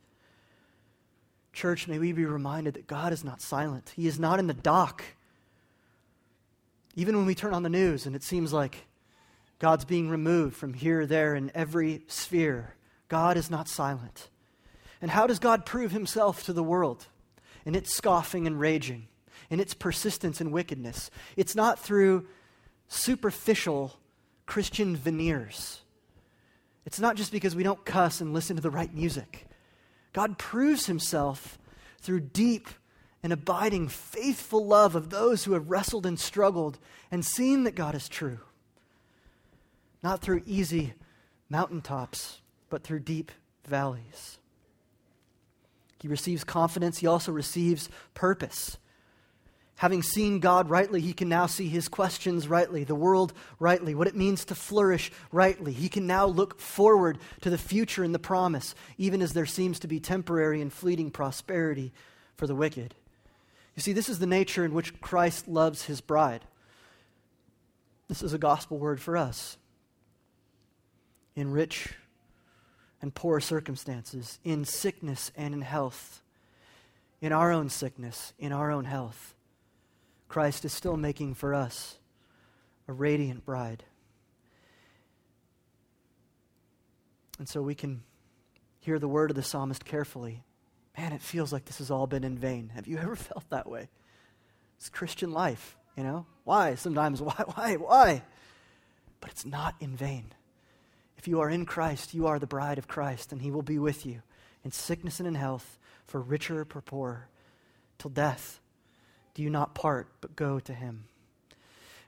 Church, 1.54 1.88
may 1.88 2.00
we 2.00 2.12
be 2.12 2.26
reminded 2.26 2.74
that 2.74 2.88
God 2.88 3.14
is 3.14 3.24
not 3.24 3.42
silent. 3.42 3.94
He 3.96 4.08
is 4.08 4.20
not 4.20 4.40
in 4.40 4.48
the 4.48 4.54
dock. 4.54 5.04
Even 6.96 7.16
when 7.16 7.26
we 7.26 7.36
turn 7.36 7.54
on 7.54 7.64
the 7.64 7.70
news 7.70 8.06
and 8.06 8.16
it 8.16 8.24
seems 8.24 8.52
like 8.52 8.86
God's 9.62 9.86
being 9.86 10.10
removed 10.10 10.58
from 10.58 10.74
here, 10.74 11.06
there, 11.06 11.36
in 11.36 11.54
every 11.56 12.04
sphere, 12.08 12.76
God 13.08 13.38
is 13.38 13.50
not 13.50 13.70
silent. 13.70 14.28
And 15.02 15.10
how 15.10 15.26
does 15.26 15.40
God 15.40 15.66
prove 15.66 15.92
himself 15.92 16.44
to 16.44 16.54
the 16.54 16.64
world? 16.64 17.08
in 17.66 17.76
its 17.76 17.94
scoffing 17.94 18.48
and 18.48 18.60
raging, 18.60 19.08
in 19.50 19.60
its 19.60 19.74
persistence 19.74 20.42
and 20.42 20.52
wickedness. 20.52 21.12
It's 21.36 21.56
not 21.56 21.80
through 21.80 22.28
superficial 22.88 23.98
Christian 24.46 24.96
veneers. 24.96 25.82
It's 26.86 27.00
not 27.00 27.16
just 27.16 27.32
because 27.32 27.56
we 27.56 27.64
don't 27.64 27.86
cuss 27.86 28.22
and 28.22 28.34
listen 28.34 28.56
to 28.56 28.62
the 28.62 28.70
right 28.70 28.94
music. 28.94 29.48
God 30.14 30.38
proves 30.38 30.88
himself 30.88 31.58
through 32.00 32.22
deep 32.22 32.68
and 33.24 33.32
abiding, 33.32 33.88
faithful 33.88 34.66
love 34.66 34.96
of 34.96 35.10
those 35.10 35.44
who 35.44 35.54
have 35.54 35.70
wrestled 35.70 36.06
and 36.06 36.20
struggled 36.20 36.80
and 37.12 37.24
seen 37.24 37.64
that 37.64 37.76
God 37.76 37.94
is 37.94 38.10
true. 38.10 38.40
Not 40.04 40.22
through 40.22 40.44
easy 40.46 40.94
mountaintops, 41.50 42.42
but 42.70 42.84
through 42.84 43.00
deep 43.00 43.32
valleys. 43.68 44.40
He 46.00 46.08
receives 46.08 46.44
confidence. 46.44 46.98
He 46.98 47.08
also 47.08 47.32
receives 47.32 47.90
purpose. 48.14 48.78
Having 49.76 50.04
seen 50.04 50.40
God 50.40 50.70
rightly, 50.70 51.02
he 51.02 51.14
can 51.14 51.28
now 51.28 51.48
see 51.48 51.68
his 51.68 51.88
questions 51.88 52.48
rightly, 52.48 52.84
the 52.84 52.96
world 52.96 53.34
rightly, 53.60 53.96
what 53.96 54.08
it 54.08 54.16
means 54.16 54.46
to 54.46 54.56
flourish 54.56 55.12
rightly. 55.32 55.74
He 55.74 55.90
can 55.90 56.06
now 56.06 56.26
look 56.26 56.60
forward 56.60 57.18
to 57.42 57.50
the 57.50 57.58
future 57.58 58.04
and 58.04 58.14
the 58.14 58.20
promise, 58.20 58.76
even 58.98 59.22
as 59.22 59.34
there 59.34 59.48
seems 59.48 59.80
to 59.80 59.88
be 59.88 60.00
temporary 60.00 60.62
and 60.62 60.72
fleeting 60.72 61.10
prosperity 61.10 61.94
for 62.36 62.46
the 62.46 62.56
wicked. 62.56 62.94
You 63.76 63.82
see, 63.82 63.94
this 63.94 64.10
is 64.10 64.20
the 64.20 64.28
nature 64.28 64.64
in 64.66 64.74
which 64.74 65.02
Christ 65.02 65.48
loves 65.48 65.86
his 65.86 66.02
bride. 66.02 66.46
This 68.08 68.22
is 68.22 68.34
a 68.34 68.38
gospel 68.38 68.78
word 68.78 69.02
for 69.02 69.18
us. 69.18 69.58
In 71.42 71.52
rich 71.52 71.96
and 73.02 73.14
poor 73.14 73.40
circumstances, 73.40 74.38
in 74.44 74.64
sickness 74.64 75.32
and 75.36 75.54
in 75.56 75.62
health, 75.62 76.22
in 77.20 77.32
our 77.32 77.52
own 77.52 77.70
sickness, 77.70 78.34
in 78.38 78.52
our 78.52 78.70
own 78.70 78.86
health 78.86 79.34
Christ 80.32 80.64
is 80.64 80.72
still 80.72 80.96
making 80.96 81.34
for 81.34 81.54
us 81.54 81.98
a 82.88 82.94
radiant 82.94 83.46
bride. 83.46 83.84
And 87.38 87.50
so 87.50 87.62
we 87.62 87.76
can 87.76 88.04
hear 88.80 88.98
the 88.98 89.10
word 89.10 89.30
of 89.30 89.36
the 89.36 89.44
psalmist 89.44 89.84
carefully. 89.84 90.46
Man, 90.98 91.12
it 91.12 91.22
feels 91.22 91.52
like 91.52 91.66
this 91.66 91.80
has 91.80 91.92
all 91.92 92.08
been 92.08 92.24
in 92.24 92.38
vain. 92.38 92.72
Have 92.76 92.88
you 92.88 92.98
ever 92.98 93.16
felt 93.18 93.44
that 93.50 93.70
way? 93.70 93.90
It's 94.78 94.88
Christian 94.88 95.34
life, 95.34 95.76
you 95.98 96.04
know? 96.04 96.26
Why? 96.46 96.76
Sometimes, 96.76 97.22
why, 97.22 97.44
why, 97.54 97.76
why? 97.76 98.24
But 99.20 99.32
it's 99.32 99.46
not 99.46 99.76
in 99.82 99.98
vain. 99.98 100.32
If 101.22 101.28
you 101.28 101.40
are 101.42 101.52
in 101.52 101.68
Christ, 101.68 102.16
you 102.16 102.26
are 102.26 102.40
the 102.40 102.48
bride 102.48 102.80
of 102.80 102.88
Christ, 102.88 103.32
and 103.32 103.44
He 103.44 103.52
will 103.52 103.62
be 103.62 103.78
with 103.78 104.08
you 104.08 104.24
in 104.66 104.72
sickness 104.72 105.20
and 105.20 105.28
in 105.28 105.36
health, 105.36 105.78
for 106.08 106.20
richer 106.20 106.62
or 106.62 106.66
for 106.66 106.82
poorer, 106.82 107.28
till 108.00 108.10
death 108.10 108.60
do 109.36 109.44
you 109.44 109.52
not 109.52 109.76
part, 109.76 110.08
but 110.20 110.36
go 110.36 110.60
to 110.60 110.74
him. 110.74 111.04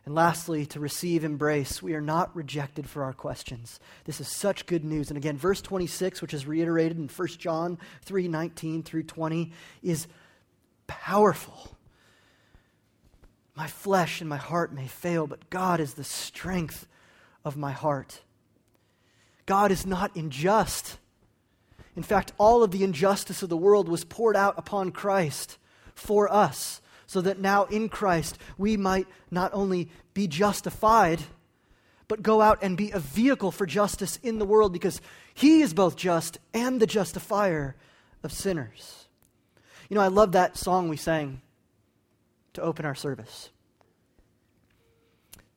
And 0.03 0.15
lastly, 0.15 0.65
to 0.65 0.79
receive 0.79 1.23
embrace, 1.23 1.79
we 1.79 1.93
are 1.93 2.01
not 2.01 2.35
rejected 2.35 2.89
for 2.89 3.03
our 3.03 3.13
questions. 3.13 3.79
This 4.05 4.19
is 4.19 4.27
such 4.27 4.65
good 4.65 4.83
news. 4.83 5.11
And 5.11 5.17
again, 5.17 5.37
verse 5.37 5.61
26, 5.61 6.19
which 6.19 6.33
is 6.33 6.47
reiterated 6.47 6.97
in 6.97 7.07
1 7.07 7.27
John 7.37 7.77
3 8.01 8.27
19 8.27 8.81
through 8.81 9.03
20, 9.03 9.51
is 9.83 10.07
powerful. 10.87 11.77
My 13.53 13.67
flesh 13.67 14.21
and 14.21 14.29
my 14.29 14.37
heart 14.37 14.73
may 14.73 14.87
fail, 14.87 15.27
but 15.27 15.51
God 15.51 15.79
is 15.79 15.93
the 15.93 16.03
strength 16.03 16.87
of 17.45 17.55
my 17.55 17.73
heart. 17.73 18.21
God 19.45 19.71
is 19.71 19.85
not 19.85 20.15
unjust. 20.15 20.97
In 21.95 22.03
fact, 22.03 22.33
all 22.37 22.63
of 22.63 22.71
the 22.71 22.83
injustice 22.83 23.43
of 23.43 23.49
the 23.49 23.57
world 23.57 23.87
was 23.87 24.03
poured 24.03 24.35
out 24.35 24.55
upon 24.57 24.91
Christ 24.91 25.57
for 25.93 26.31
us 26.31 26.81
so 27.05 27.21
that 27.21 27.39
now 27.39 27.65
in 27.65 27.89
Christ 27.89 28.37
we 28.57 28.77
might 28.77 29.07
not 29.29 29.51
only 29.53 29.89
be 30.13 30.27
justified, 30.27 31.21
but 32.07 32.23
go 32.23 32.41
out 32.41 32.59
and 32.61 32.77
be 32.77 32.91
a 32.91 32.99
vehicle 32.99 33.51
for 33.51 33.65
justice 33.65 34.17
in 34.23 34.39
the 34.39 34.45
world 34.45 34.73
because 34.73 35.01
He 35.33 35.61
is 35.61 35.73
both 35.73 35.95
just 35.95 36.39
and 36.53 36.79
the 36.79 36.87
justifier 36.87 37.75
of 38.23 38.31
sinners. 38.31 39.07
You 39.89 39.95
know, 39.95 40.01
I 40.01 40.07
love 40.07 40.31
that 40.31 40.57
song 40.57 40.89
we 40.89 40.97
sang 40.97 41.41
to 42.53 42.61
open 42.61 42.85
our 42.85 42.95
service. 42.95 43.49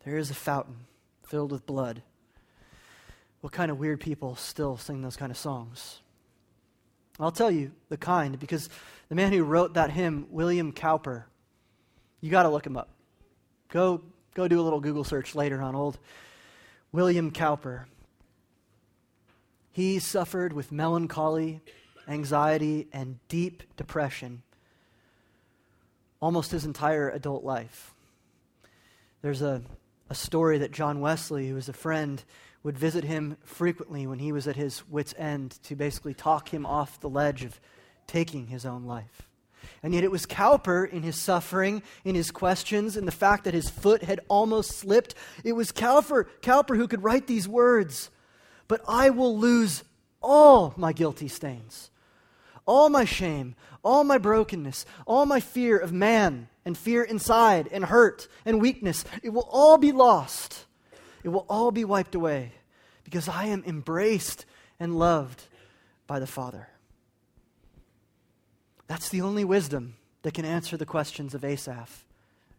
There 0.04 0.18
is 0.18 0.30
a 0.30 0.34
fountain 0.34 0.86
filled 1.26 1.52
with 1.52 1.66
blood. 1.66 2.02
What 3.40 3.52
kind 3.52 3.70
of 3.70 3.78
weird 3.78 4.00
people 4.00 4.36
still 4.36 4.76
sing 4.76 5.02
those 5.02 5.16
kind 5.16 5.30
of 5.30 5.38
songs? 5.38 6.00
I'll 7.18 7.32
tell 7.32 7.50
you 7.50 7.72
the 7.88 7.96
kind 7.96 8.38
because 8.38 8.68
the 9.08 9.14
man 9.14 9.32
who 9.32 9.44
wrote 9.44 9.74
that 9.74 9.90
hymn, 9.90 10.26
William 10.30 10.72
Cowper, 10.72 11.24
you 12.20 12.30
got 12.30 12.42
to 12.42 12.48
look 12.48 12.66
him 12.66 12.76
up. 12.76 12.90
Go, 13.68 14.02
go 14.34 14.48
do 14.48 14.60
a 14.60 14.62
little 14.62 14.80
Google 14.80 15.04
search 15.04 15.34
later 15.34 15.62
on 15.62 15.74
old 15.74 15.98
William 16.92 17.30
Cowper. 17.30 17.86
He 19.72 19.98
suffered 19.98 20.52
with 20.52 20.72
melancholy, 20.72 21.60
anxiety, 22.08 22.88
and 22.92 23.18
deep 23.28 23.62
depression 23.76 24.42
almost 26.20 26.50
his 26.50 26.64
entire 26.64 27.10
adult 27.10 27.44
life. 27.44 27.94
There's 29.22 29.42
a, 29.42 29.62
a 30.08 30.14
story 30.14 30.58
that 30.58 30.72
John 30.72 31.00
Wesley, 31.00 31.48
who 31.48 31.54
was 31.54 31.68
a 31.68 31.72
friend, 31.72 32.22
would 32.66 32.76
visit 32.76 33.04
him 33.04 33.36
frequently 33.44 34.08
when 34.08 34.18
he 34.18 34.32
was 34.32 34.48
at 34.48 34.56
his 34.56 34.82
wits' 34.88 35.14
end 35.16 35.52
to 35.62 35.76
basically 35.76 36.12
talk 36.12 36.48
him 36.48 36.66
off 36.66 36.98
the 36.98 37.08
ledge 37.08 37.44
of 37.44 37.60
taking 38.08 38.48
his 38.48 38.66
own 38.66 38.84
life. 38.86 39.28
And 39.84 39.94
yet 39.94 40.02
it 40.02 40.10
was 40.10 40.26
Cowper 40.26 40.84
in 40.84 41.04
his 41.04 41.14
suffering, 41.14 41.80
in 42.04 42.16
his 42.16 42.32
questions, 42.32 42.96
in 42.96 43.04
the 43.06 43.12
fact 43.12 43.44
that 43.44 43.54
his 43.54 43.70
foot 43.70 44.02
had 44.02 44.18
almost 44.26 44.72
slipped. 44.72 45.14
It 45.44 45.52
was 45.52 45.70
Cowper, 45.70 46.28
Cowper 46.42 46.74
who 46.74 46.88
could 46.88 47.04
write 47.04 47.28
these 47.28 47.46
words 47.46 48.10
But 48.66 48.80
I 48.88 49.10
will 49.10 49.38
lose 49.38 49.84
all 50.20 50.74
my 50.76 50.92
guilty 50.92 51.28
stains, 51.28 51.92
all 52.66 52.88
my 52.88 53.04
shame, 53.04 53.54
all 53.84 54.02
my 54.02 54.18
brokenness, 54.18 54.84
all 55.06 55.24
my 55.24 55.38
fear 55.38 55.78
of 55.78 55.92
man, 55.92 56.48
and 56.64 56.76
fear 56.76 57.04
inside, 57.04 57.68
and 57.70 57.84
hurt, 57.84 58.26
and 58.44 58.60
weakness. 58.60 59.04
It 59.22 59.30
will 59.30 59.48
all 59.52 59.78
be 59.78 59.92
lost. 59.92 60.66
It 61.26 61.30
will 61.30 61.44
all 61.48 61.72
be 61.72 61.84
wiped 61.84 62.14
away 62.14 62.52
because 63.02 63.28
I 63.28 63.46
am 63.46 63.64
embraced 63.66 64.46
and 64.78 64.96
loved 64.96 65.42
by 66.06 66.20
the 66.20 66.26
Father. 66.26 66.68
That's 68.86 69.08
the 69.08 69.22
only 69.22 69.44
wisdom 69.44 69.96
that 70.22 70.34
can 70.34 70.44
answer 70.44 70.76
the 70.76 70.86
questions 70.86 71.34
of 71.34 71.44
Asaph 71.44 72.06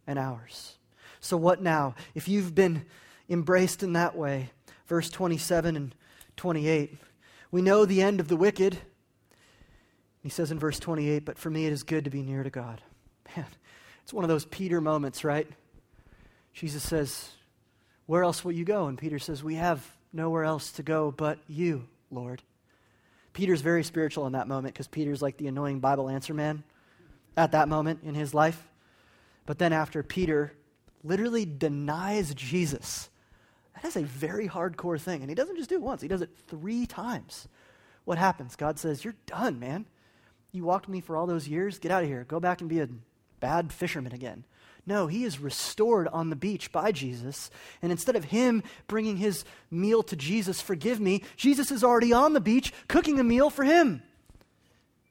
and 0.05 0.19
ours. 0.19 0.75
So, 1.21 1.37
what 1.37 1.61
now? 1.61 1.95
If 2.13 2.27
you've 2.27 2.53
been 2.53 2.83
embraced 3.29 3.83
in 3.83 3.93
that 3.93 4.17
way, 4.17 4.49
verse 4.87 5.09
27 5.09 5.77
and 5.77 5.95
28, 6.35 6.97
we 7.51 7.61
know 7.61 7.85
the 7.85 8.01
end 8.01 8.19
of 8.19 8.27
the 8.27 8.35
wicked. 8.35 8.79
He 10.21 10.27
says 10.27 10.51
in 10.51 10.59
verse 10.59 10.77
28, 10.77 11.23
But 11.23 11.37
for 11.37 11.49
me 11.49 11.67
it 11.67 11.71
is 11.71 11.83
good 11.83 12.03
to 12.03 12.09
be 12.09 12.21
near 12.21 12.43
to 12.43 12.49
God. 12.49 12.81
Man, 13.37 13.45
it's 14.03 14.11
one 14.11 14.25
of 14.25 14.29
those 14.29 14.43
Peter 14.43 14.81
moments, 14.81 15.23
right? 15.23 15.47
Jesus 16.51 16.83
says, 16.83 17.29
Where 18.07 18.23
else 18.23 18.43
will 18.43 18.53
you 18.53 18.65
go? 18.65 18.87
And 18.87 18.97
Peter 18.97 19.19
says, 19.19 19.43
We 19.43 19.55
have 19.55 19.85
nowhere 20.11 20.43
else 20.43 20.71
to 20.73 20.83
go 20.83 21.11
but 21.11 21.37
you, 21.47 21.87
Lord. 22.09 22.41
Peter's 23.33 23.61
very 23.61 23.83
spiritual 23.83 24.25
in 24.25 24.33
that 24.33 24.47
moment 24.47 24.73
because 24.73 24.87
Peter's 24.87 25.21
like 25.21 25.37
the 25.37 25.47
annoying 25.47 25.79
Bible 25.79 26.09
answer 26.09 26.33
man 26.33 26.63
at 27.35 27.51
that 27.51 27.69
moment 27.69 27.99
in 28.03 28.15
his 28.15 28.33
life. 28.33 28.67
But 29.45 29.59
then 29.59 29.73
after 29.73 30.01
Peter 30.01 30.53
literally 31.03 31.45
denies 31.45 32.33
Jesus, 32.33 33.09
that 33.75 33.85
is 33.85 33.95
a 33.95 34.03
very 34.03 34.47
hardcore 34.47 34.99
thing. 34.99 35.21
And 35.21 35.29
he 35.29 35.35
doesn't 35.35 35.57
just 35.57 35.69
do 35.69 35.75
it 35.75 35.81
once, 35.81 36.01
he 36.01 36.07
does 36.07 36.21
it 36.21 36.31
three 36.47 36.87
times. 36.87 37.47
What 38.05 38.17
happens? 38.17 38.55
God 38.55 38.79
says, 38.79 39.03
You're 39.03 39.15
done, 39.25 39.59
man. 39.59 39.85
You 40.53 40.63
walked 40.63 40.87
me 40.87 41.01
for 41.01 41.17
all 41.17 41.27
those 41.27 41.47
years. 41.47 41.77
Get 41.77 41.91
out 41.91 42.03
of 42.03 42.09
here. 42.09 42.23
Go 42.23 42.39
back 42.39 42.61
and 42.61 42.69
be 42.69 42.79
a 42.79 42.87
bad 43.39 43.71
fisherman 43.71 44.13
again. 44.13 44.45
No, 44.87 45.07
he 45.07 45.25
is 45.25 45.37
restored 45.37 46.07
on 46.07 46.29
the 46.29 46.35
beach 46.37 46.71
by 46.71 46.93
Jesus. 46.93 47.51
And 47.81 47.91
instead 47.91 48.15
of 48.15 48.23
him 48.23 48.63
bringing 48.87 49.17
his 49.17 49.43
meal 49.69 50.01
to 50.03 50.15
Jesus, 50.15 50.61
forgive 50.61 51.01
me, 51.01 51.23
Jesus 51.35 51.71
is 51.71 51.83
already 51.83 52.13
on 52.13 52.31
the 52.31 52.39
beach 52.39 52.73
cooking 52.87 53.19
a 53.19 53.23
meal 53.23 53.49
for 53.49 53.65
him, 53.65 54.01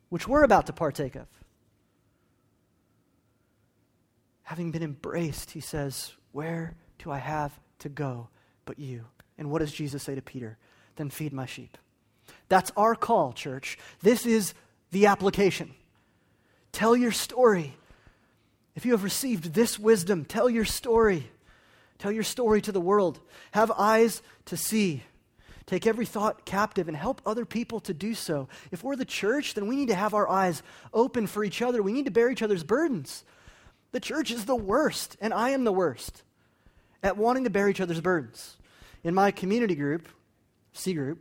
which 0.09 0.27
we're 0.27 0.45
about 0.45 0.67
to 0.67 0.73
partake 0.73 1.15
of. 1.15 1.27
Having 4.45 4.71
been 4.71 4.83
embraced, 4.83 5.51
he 5.51 5.61
says, 5.61 6.15
Where 6.33 6.75
do 6.99 7.11
I 7.11 7.19
have 7.19 7.53
to 7.81 7.91
go 7.91 8.31
but 8.65 8.79
you? 8.79 9.05
And 9.37 9.51
what 9.51 9.59
does 9.59 9.73
Jesus 9.73 10.03
say 10.03 10.15
to 10.15 10.23
Peter? 10.23 10.57
Then 10.97 11.11
feed 11.11 11.35
my 11.35 11.45
sheep. 11.45 11.77
That's 12.49 12.73
our 12.79 12.95
call, 12.95 13.35
church. 13.35 13.77
This 14.01 14.25
is 14.25 14.55
the 14.91 15.05
application. 15.05 15.75
Tell 16.73 16.97
your 16.97 17.13
story 17.13 17.75
if 18.77 18.85
you 18.85 18.93
have 18.93 19.03
received 19.03 19.55
this 19.55 19.79
wisdom, 19.79 20.25
tell 20.25 20.49
your 20.49 20.67
story. 20.67 21.29
Tell 21.99 22.13
your 22.13 22.23
story 22.23 22.61
to 22.63 22.73
the 22.73 22.81
world. 22.81 23.19
Have 23.53 23.71
eyes 23.71 24.23
to 24.45 24.57
see. 24.57 25.03
Take 25.65 25.87
every 25.87 26.07
thought 26.07 26.45
captive 26.45 26.87
and 26.87 26.97
help 26.97 27.21
other 27.27 27.45
people 27.45 27.81
to 27.81 27.95
do 27.95 28.15
so. 28.15 28.49
If 28.71 28.85
we're 28.85 28.95
the 28.95 29.05
church, 29.05 29.55
then 29.55 29.67
we 29.67 29.77
need 29.77 29.89
to 29.89 29.95
have 29.95 30.15
our 30.15 30.29
eyes 30.29 30.63
open 30.93 31.27
for 31.27 31.43
each 31.43 31.63
other. 31.63 31.83
We 31.83 31.93
need 31.93 32.05
to 32.05 32.11
bear 32.11 32.31
each 32.31 32.43
other's 32.43 32.63
burdens. 32.63 33.25
The 33.93 33.99
church 33.99 34.31
is 34.31 34.45
the 34.45 34.55
worst, 34.55 35.17
and 35.21 35.33
I 35.33 35.51
am 35.51 35.65
the 35.65 35.73
worst 35.73 36.23
at 37.03 37.17
wanting 37.17 37.45
to 37.45 37.51
bear 37.51 37.69
each 37.69 37.81
other's 37.81 38.01
burdens. 38.01 38.57
In 39.03 39.15
my 39.15 39.31
community 39.31 39.75
group, 39.75 40.07
C 40.73 40.93
group, 40.93 41.19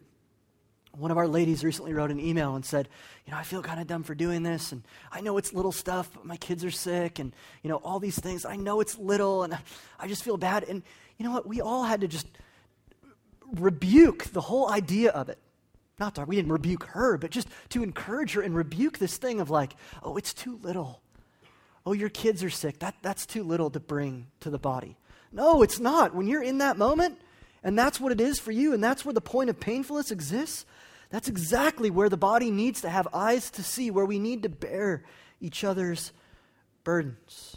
one 0.98 1.12
of 1.12 1.18
our 1.18 1.28
ladies 1.28 1.64
recently 1.64 1.94
wrote 1.94 2.12
an 2.12 2.20
email 2.20 2.56
and 2.56 2.66
said, 2.66 2.88
You 3.26 3.32
know, 3.32 3.38
I 3.38 3.44
feel 3.44 3.62
kind 3.62 3.80
of 3.80 3.88
dumb 3.88 4.04
for 4.04 4.16
doing 4.16 4.44
this. 4.44 4.72
And 4.72 4.84
I 5.12 5.22
know 5.22 5.38
it's 5.38 5.54
little 5.54 5.72
stuff, 5.72 6.10
but 6.14 6.26
my 6.26 6.38
kids 6.38 6.64
are 6.64 6.72
sick 6.72 7.20
and, 7.20 7.34
you 7.64 7.70
know, 7.70 7.78
all 7.78 8.00
these 8.00 8.20
things. 8.20 8.46
I 8.46 8.56
know 8.56 8.82
it's 8.82 8.98
little 8.98 9.44
and 9.44 9.58
I 10.00 10.08
just 10.08 10.24
feel 10.24 10.38
bad. 10.38 10.64
And 10.64 10.84
you 11.18 11.26
know 11.26 11.32
what? 11.32 11.48
We 11.48 11.62
all 11.62 11.84
had 11.84 12.02
to 12.02 12.08
just 12.08 12.28
rebuke 13.54 14.26
the 14.26 14.42
whole 14.42 14.70
idea 14.70 15.12
of 15.12 15.30
it. 15.30 15.40
not 16.00 16.16
to, 16.16 16.26
we 16.26 16.36
didn't 16.36 16.52
rebuke 16.52 16.84
her, 16.86 17.18
but 17.18 17.32
just 17.32 17.48
to 17.70 17.84
encourage 17.84 18.34
her 18.34 18.42
and 18.42 18.56
rebuke 18.56 18.98
this 18.98 19.18
thing 19.18 19.40
of 19.40 19.50
like, 19.50 19.76
oh, 20.04 20.18
it's 20.18 20.34
too 20.34 20.60
little. 20.62 21.02
Oh, 21.86 21.94
your 21.94 22.10
kids 22.10 22.44
are 22.44 22.50
sick. 22.50 22.80
That, 22.80 22.96
that's 23.02 23.26
too 23.26 23.44
little 23.44 23.70
to 23.70 23.80
bring 23.80 24.28
to 24.40 24.50
the 24.50 24.58
body. 24.58 24.98
No, 25.32 25.62
it's 25.62 25.80
not. 25.80 26.16
When 26.16 26.28
you're 26.28 26.42
in 26.42 26.58
that 26.60 26.78
moment, 26.78 27.20
and 27.64 27.78
that's 27.78 28.00
what 28.00 28.12
it 28.12 28.22
is 28.22 28.40
for 28.40 28.52
you, 28.52 28.74
and 28.74 28.84
that's 28.84 29.06
where 29.06 29.14
the 29.14 29.22
point 29.22 29.50
of 29.50 29.60
painfulness 29.60 30.12
exists, 30.12 30.66
that's 31.16 31.30
exactly 31.30 31.90
where 31.90 32.10
the 32.10 32.18
body 32.18 32.52
needs 32.52 32.82
to 32.82 32.90
have 32.90 33.08
eyes 33.14 33.50
to 33.52 33.64
see, 33.64 33.90
where 33.90 34.04
we 34.04 34.20
need 34.20 34.44
to 34.44 34.50
bear 34.50 35.02
each 35.40 35.64
other's 35.64 36.12
burdens. 36.84 37.56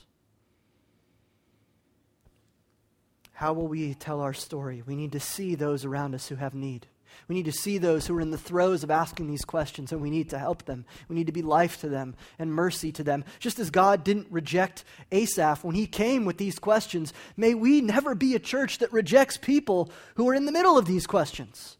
How 3.33 3.55
will 3.55 3.67
we 3.67 3.95
tell 3.95 4.21
our 4.21 4.33
story? 4.33 4.85
We 4.87 4.95
need 4.95 5.11
to 5.11 5.19
see 5.19 5.57
those 5.57 5.85
around 5.85 6.15
us 6.15 6.29
who 6.29 6.37
have 6.37 6.55
need. 6.55 6.87
We 7.27 7.35
need 7.35 7.47
to 7.47 7.53
see 7.53 7.79
those 7.79 8.07
who 8.07 8.17
are 8.17 8.21
in 8.21 8.31
the 8.31 8.39
throes 8.39 8.85
of 8.85 8.93
asking 8.93 9.27
these 9.27 9.45
questions, 9.45 9.91
and 9.91 10.01
we 10.01 10.11
need 10.11 10.31
to 10.31 10.39
help 10.39 10.65
them. 10.65 10.85
We 11.09 11.17
need 11.17 11.27
to 11.27 11.33
be 11.33 11.43
life 11.43 11.81
to 11.81 11.89
them 11.89 12.15
and 12.39 12.55
mercy 12.55 12.93
to 12.93 13.03
them. 13.03 13.25
Just 13.41 13.59
as 13.59 13.71
God 13.71 14.05
didn't 14.05 14.29
reject 14.31 14.85
Asaph 15.11 15.65
when 15.65 15.75
he 15.75 15.89
came 15.89 16.25
with 16.25 16.39
these 16.39 16.61
questions, 16.61 17.13
may 17.37 17.55
we 17.55 17.81
never 17.81 18.15
be 18.15 18.37
a 18.37 18.39
church 18.39 18.79
that 18.79 18.93
rejects 18.93 19.37
people 19.37 19.91
who 20.15 20.29
are 20.29 20.35
in 20.35 20.47
the 20.47 20.53
middle 20.53 20.79
of 20.79 20.87
these 20.87 21.09
questions. 21.09 21.78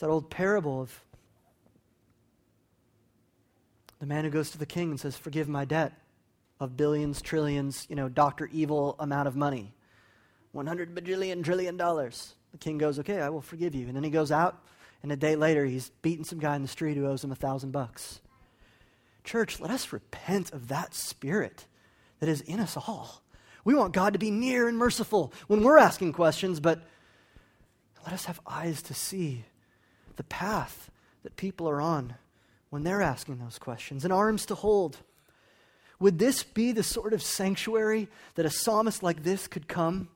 It's 0.00 0.06
that 0.06 0.10
old 0.10 0.30
parable 0.30 0.80
of 0.80 1.04
the 3.98 4.06
man 4.06 4.24
who 4.24 4.30
goes 4.30 4.50
to 4.52 4.56
the 4.56 4.64
king 4.64 4.88
and 4.88 4.98
says, 4.98 5.14
Forgive 5.14 5.46
my 5.46 5.66
debt 5.66 5.92
of 6.58 6.74
billions, 6.74 7.20
trillions, 7.20 7.84
you 7.90 7.96
know, 7.96 8.08
Dr. 8.08 8.48
Evil 8.50 8.96
amount 8.98 9.28
of 9.28 9.36
money. 9.36 9.74
100 10.52 10.94
bajillion 10.94 11.44
trillion 11.44 11.76
dollars. 11.76 12.34
The 12.52 12.56
king 12.56 12.78
goes, 12.78 12.98
Okay, 12.98 13.20
I 13.20 13.28
will 13.28 13.42
forgive 13.42 13.74
you. 13.74 13.88
And 13.88 13.94
then 13.94 14.02
he 14.02 14.08
goes 14.08 14.32
out, 14.32 14.64
and 15.02 15.12
a 15.12 15.16
day 15.16 15.36
later, 15.36 15.66
he's 15.66 15.90
beating 16.00 16.24
some 16.24 16.38
guy 16.38 16.56
in 16.56 16.62
the 16.62 16.68
street 16.68 16.96
who 16.96 17.06
owes 17.06 17.22
him 17.22 17.30
a 17.30 17.34
thousand 17.34 17.72
bucks. 17.72 18.20
Church, 19.22 19.60
let 19.60 19.70
us 19.70 19.92
repent 19.92 20.50
of 20.54 20.68
that 20.68 20.94
spirit 20.94 21.66
that 22.20 22.28
is 22.30 22.40
in 22.40 22.58
us 22.58 22.74
all. 22.74 23.20
We 23.66 23.74
want 23.74 23.92
God 23.92 24.14
to 24.14 24.18
be 24.18 24.30
near 24.30 24.66
and 24.66 24.78
merciful 24.78 25.30
when 25.46 25.62
we're 25.62 25.76
asking 25.76 26.14
questions, 26.14 26.58
but 26.58 26.80
let 28.02 28.14
us 28.14 28.24
have 28.24 28.40
eyes 28.46 28.80
to 28.80 28.94
see 28.94 29.44
the 30.20 30.24
path 30.24 30.90
that 31.22 31.34
people 31.36 31.66
are 31.66 31.80
on 31.80 32.12
when 32.68 32.82
they're 32.82 33.00
asking 33.00 33.38
those 33.38 33.58
questions 33.58 34.04
and 34.04 34.12
arms 34.12 34.44
to 34.44 34.54
hold. 34.54 34.98
Would 35.98 36.18
this 36.18 36.42
be 36.42 36.72
the 36.72 36.82
sort 36.82 37.14
of 37.14 37.22
sanctuary 37.22 38.06
that 38.34 38.44
a 38.44 38.50
psalmist 38.50 39.02
like 39.02 39.22
this 39.22 39.48
could 39.48 39.66
come 39.66 40.10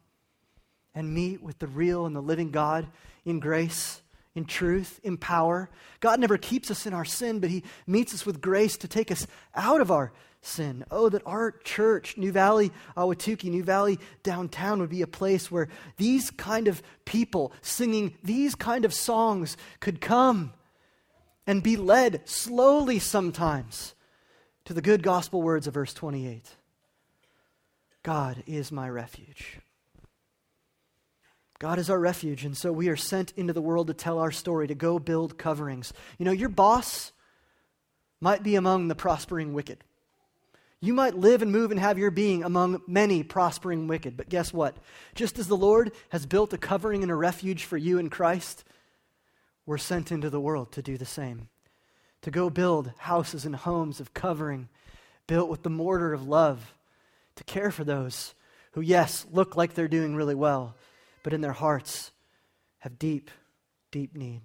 and 0.95 1.15
meet 1.15 1.43
with 1.43 1.59
the 1.59 1.67
real 1.67 2.05
and 2.05 2.15
the 2.15 2.21
living 2.21 2.51
God 2.51 2.87
in 3.25 3.41
grace, 3.41 4.03
in 4.35 4.45
truth, 4.45 5.01
in 5.03 5.17
power? 5.17 5.71
God 6.01 6.21
never 6.21 6.37
keeps 6.37 6.71
us 6.71 6.85
in 6.85 6.93
our 6.93 7.07
sin, 7.07 7.41
but 7.41 7.49
He 7.49 7.65
meets 7.87 8.13
us 8.13 8.27
with 8.27 8.43
grace 8.43 8.77
to 8.77 8.89
take 8.89 9.11
us 9.11 9.27
out 9.55 9.81
of 9.81 9.91
our 9.91 10.09
sin. 10.09 10.21
Oh, 10.91 11.09
that 11.09 11.23
our 11.27 11.53
church, 11.53 12.17
New 12.17 12.31
Valley 12.31 12.71
Ahwatukee, 12.97 13.51
New 13.51 13.65
Valley 13.65 13.99
downtown, 14.23 14.81
would 14.81 14.91
be 14.91 15.03
a 15.03 15.07
place 15.07 15.51
where 15.51 15.69
these 15.97 16.31
kind 16.31 16.69
of 16.69 16.83
people 17.05 17.53
singing 17.63 18.15
these 18.23 18.55
kind 18.55 18.85
of 18.85 18.93
songs 18.93 19.57
could 19.81 20.01
come 20.01 20.53
and 21.47 21.63
be 21.63 21.77
led 21.77 22.29
slowly 22.29 22.99
sometimes 22.99 23.95
to 24.65 24.75
the 24.75 24.83
good 24.83 25.03
gospel 25.03 25.43
words 25.43 25.67
of 25.67 25.75
verse 25.75 25.93
28 25.95 26.57
God 28.03 28.43
is 28.47 28.71
my 28.71 28.89
refuge. 28.89 29.59
God 31.59 31.79
is 31.79 31.89
our 31.89 31.99
refuge, 31.99 32.45
and 32.45 32.55
so 32.55 32.71
we 32.71 32.89
are 32.89 32.97
sent 32.97 33.33
into 33.37 33.55
the 33.55 33.63
world 33.63 33.87
to 33.87 33.95
tell 33.95 34.19
our 34.19 34.31
story, 34.31 34.67
to 34.67 34.75
go 34.75 34.99
build 34.99 35.39
coverings. 35.39 35.95
You 36.19 36.27
know, 36.27 36.33
your 36.33 36.51
boss 36.51 37.13
might 38.21 38.43
be 38.43 38.57
among 38.57 38.89
the 38.89 38.95
prospering 38.95 39.55
wicked. 39.55 39.83
You 40.85 40.93
might 40.93 41.17
live 41.17 41.41
and 41.41 41.51
move 41.51 41.71
and 41.71 41.81
have 41.81 41.97
your 41.97 42.11
being 42.11 42.45
among 42.45 42.83
many 42.87 43.23
prospering 43.23 43.89
wicked, 43.89 44.19
but 44.19 44.29
guess 44.29 44.53
what? 44.53 44.77
Just 45.15 45.39
as 45.39 45.49
the 45.49 45.57
Lord 45.57 45.93
has 46.11 46.27
built 46.27 46.53
a 46.53 46.59
covering 46.59 47.03
and 47.03 47.11
a 47.11 47.15
refuge 47.15 47.65
for 47.65 47.79
you 47.79 47.97
in 47.97 48.11
Christ, 48.11 48.65
we're 49.65 49.79
sent 49.79 50.13
into 50.13 50.29
the 50.29 50.41
world 50.41 50.73
to 50.73 50.83
do 50.83 50.99
the 50.99 51.07
same. 51.07 51.49
To 52.21 52.31
go 52.31 52.51
build 52.51 52.93
houses 52.99 53.47
and 53.47 53.57
homes 53.57 53.99
of 53.99 54.13
covering, 54.13 54.69
built 55.27 55.49
with 55.49 55.63
the 55.63 55.71
mortar 55.71 56.13
of 56.13 56.29
love, 56.29 56.75
to 57.37 57.45
care 57.45 57.71
for 57.71 57.85
those 57.85 58.35
who, 58.73 58.83
yes, 58.83 59.25
look 59.33 59.57
like 59.57 59.73
they're 59.73 59.89
doing 59.89 60.15
really 60.15 60.35
well, 60.35 60.77
but 61.23 61.33
in 61.33 61.41
their 61.41 61.53
hearts 61.53 62.11
have 62.81 62.99
deep, 62.99 63.31
deep 63.91 64.15
need. 64.15 64.43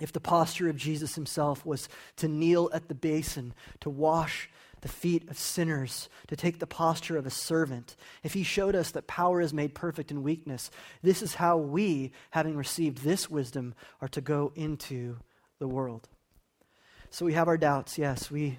If 0.00 0.10
the 0.12 0.20
posture 0.20 0.70
of 0.70 0.76
Jesus 0.76 1.16
himself 1.16 1.66
was 1.66 1.86
to 2.16 2.28
kneel 2.28 2.70
at 2.72 2.88
the 2.88 2.94
basin, 2.94 3.52
to 3.80 3.90
wash 3.90 4.48
the 4.80 4.88
feet 4.88 5.28
of 5.28 5.38
sinners, 5.38 6.08
to 6.28 6.36
take 6.36 6.58
the 6.58 6.66
posture 6.66 7.16
of 7.16 7.26
a 7.26 7.30
servant. 7.30 7.96
If 8.22 8.34
he 8.34 8.42
showed 8.42 8.74
us 8.74 8.90
that 8.92 9.06
power 9.06 9.40
is 9.40 9.52
made 9.52 9.74
perfect 9.74 10.10
in 10.10 10.22
weakness, 10.22 10.70
this 11.02 11.22
is 11.22 11.34
how 11.34 11.56
we, 11.56 12.12
having 12.30 12.56
received 12.56 12.98
this 12.98 13.28
wisdom, 13.28 13.74
are 14.00 14.08
to 14.08 14.20
go 14.20 14.52
into 14.54 15.16
the 15.58 15.68
world. 15.68 16.08
So 17.10 17.24
we 17.24 17.32
have 17.32 17.48
our 17.48 17.56
doubts, 17.56 17.98
yes. 17.98 18.30
We, 18.30 18.58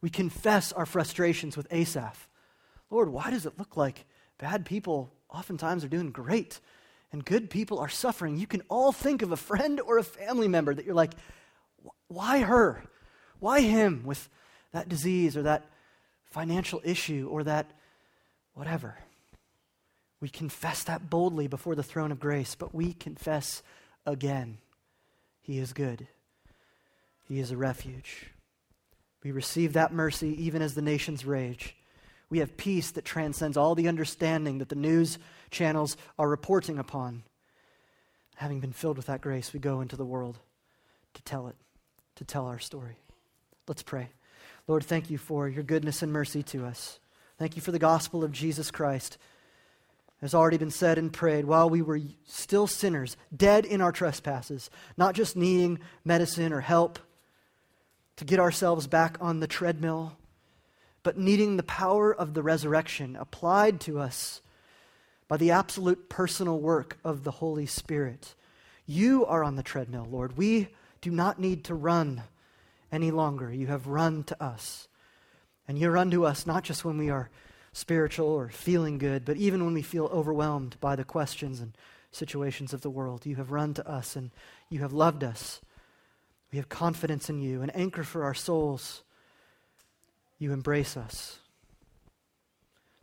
we 0.00 0.10
confess 0.10 0.72
our 0.72 0.86
frustrations 0.86 1.56
with 1.56 1.72
Asaph. 1.72 2.28
Lord, 2.90 3.10
why 3.10 3.30
does 3.30 3.46
it 3.46 3.58
look 3.58 3.76
like 3.76 4.04
bad 4.38 4.66
people 4.66 5.12
oftentimes 5.30 5.84
are 5.84 5.88
doing 5.88 6.10
great 6.10 6.60
and 7.12 7.24
good 7.24 7.50
people 7.50 7.78
are 7.78 7.88
suffering? 7.88 8.36
You 8.36 8.46
can 8.46 8.62
all 8.68 8.92
think 8.92 9.22
of 9.22 9.32
a 9.32 9.36
friend 9.36 9.80
or 9.80 9.98
a 9.98 10.02
family 10.02 10.48
member 10.48 10.74
that 10.74 10.84
you're 10.84 10.94
like, 10.94 11.14
why 12.08 12.40
her? 12.40 12.82
Why 13.38 13.60
him 13.60 14.02
with 14.04 14.28
that 14.72 14.88
disease 14.88 15.36
or 15.36 15.42
that 15.42 15.66
financial 16.24 16.80
issue 16.84 17.28
or 17.30 17.44
that 17.44 17.70
whatever. 18.54 18.96
We 20.20 20.28
confess 20.28 20.84
that 20.84 21.10
boldly 21.10 21.48
before 21.48 21.74
the 21.74 21.82
throne 21.82 22.12
of 22.12 22.20
grace, 22.20 22.54
but 22.54 22.74
we 22.74 22.92
confess 22.92 23.62
again 24.06 24.58
He 25.40 25.58
is 25.58 25.72
good, 25.72 26.06
He 27.28 27.40
is 27.40 27.50
a 27.50 27.56
refuge. 27.56 28.30
We 29.22 29.30
receive 29.30 29.74
that 29.74 29.92
mercy 29.92 30.44
even 30.44 30.62
as 30.62 30.74
the 30.74 30.82
nations 30.82 31.24
rage. 31.24 31.76
We 32.28 32.38
have 32.38 32.56
peace 32.56 32.92
that 32.92 33.04
transcends 33.04 33.56
all 33.56 33.74
the 33.74 33.88
understanding 33.88 34.58
that 34.58 34.68
the 34.68 34.74
news 34.74 35.18
channels 35.50 35.96
are 36.18 36.28
reporting 36.28 36.78
upon. 36.78 37.24
Having 38.36 38.60
been 38.60 38.72
filled 38.72 38.96
with 38.96 39.06
that 39.06 39.20
grace, 39.20 39.52
we 39.52 39.60
go 39.60 39.80
into 39.80 39.96
the 39.96 40.04
world 40.04 40.38
to 41.14 41.22
tell 41.22 41.46
it, 41.48 41.56
to 42.16 42.24
tell 42.24 42.46
our 42.46 42.58
story. 42.58 42.96
Let's 43.68 43.82
pray. 43.82 44.08
Lord, 44.68 44.84
thank 44.84 45.10
you 45.10 45.18
for 45.18 45.48
your 45.48 45.64
goodness 45.64 46.02
and 46.02 46.12
mercy 46.12 46.42
to 46.44 46.64
us. 46.64 47.00
Thank 47.38 47.56
you 47.56 47.62
for 47.62 47.72
the 47.72 47.78
gospel 47.78 48.22
of 48.22 48.30
Jesus 48.30 48.70
Christ. 48.70 49.18
Has 50.20 50.34
already 50.34 50.56
been 50.56 50.70
said 50.70 50.98
and 50.98 51.12
prayed, 51.12 51.46
while 51.46 51.68
we 51.68 51.82
were 51.82 52.00
still 52.24 52.68
sinners, 52.68 53.16
dead 53.36 53.64
in 53.64 53.80
our 53.80 53.90
trespasses, 53.90 54.70
not 54.96 55.16
just 55.16 55.36
needing 55.36 55.80
medicine 56.04 56.52
or 56.52 56.60
help 56.60 57.00
to 58.16 58.24
get 58.24 58.38
ourselves 58.38 58.86
back 58.86 59.16
on 59.20 59.40
the 59.40 59.48
treadmill, 59.48 60.16
but 61.02 61.18
needing 61.18 61.56
the 61.56 61.64
power 61.64 62.14
of 62.14 62.34
the 62.34 62.42
resurrection 62.42 63.16
applied 63.16 63.80
to 63.80 63.98
us 63.98 64.42
by 65.26 65.36
the 65.36 65.50
absolute 65.50 66.08
personal 66.08 66.60
work 66.60 66.98
of 67.02 67.24
the 67.24 67.32
Holy 67.32 67.66
Spirit. 67.66 68.36
You 68.86 69.26
are 69.26 69.42
on 69.42 69.56
the 69.56 69.62
treadmill, 69.64 70.06
Lord. 70.08 70.36
We 70.36 70.68
do 71.00 71.10
not 71.10 71.40
need 71.40 71.64
to 71.64 71.74
run 71.74 72.22
any 72.92 73.10
longer. 73.10 73.52
You 73.52 73.66
have 73.68 73.86
run 73.88 74.22
to 74.24 74.40
us. 74.42 74.86
And 75.66 75.78
you 75.78 75.90
run 75.90 76.10
to 76.10 76.26
us 76.26 76.46
not 76.46 76.62
just 76.62 76.84
when 76.84 76.98
we 76.98 77.10
are 77.10 77.30
spiritual 77.72 78.28
or 78.28 78.50
feeling 78.50 78.98
good, 78.98 79.24
but 79.24 79.38
even 79.38 79.64
when 79.64 79.74
we 79.74 79.82
feel 79.82 80.06
overwhelmed 80.06 80.76
by 80.80 80.94
the 80.94 81.04
questions 81.04 81.60
and 81.60 81.72
situations 82.10 82.74
of 82.74 82.82
the 82.82 82.90
world. 82.90 83.24
You 83.24 83.36
have 83.36 83.50
run 83.50 83.74
to 83.74 83.88
us 83.88 84.14
and 84.14 84.30
you 84.68 84.80
have 84.80 84.92
loved 84.92 85.24
us. 85.24 85.60
We 86.52 86.58
have 86.58 86.68
confidence 86.68 87.30
in 87.30 87.40
you, 87.40 87.62
an 87.62 87.70
anchor 87.70 88.04
for 88.04 88.24
our 88.24 88.34
souls. 88.34 89.02
You 90.38 90.52
embrace 90.52 90.96
us. 90.96 91.38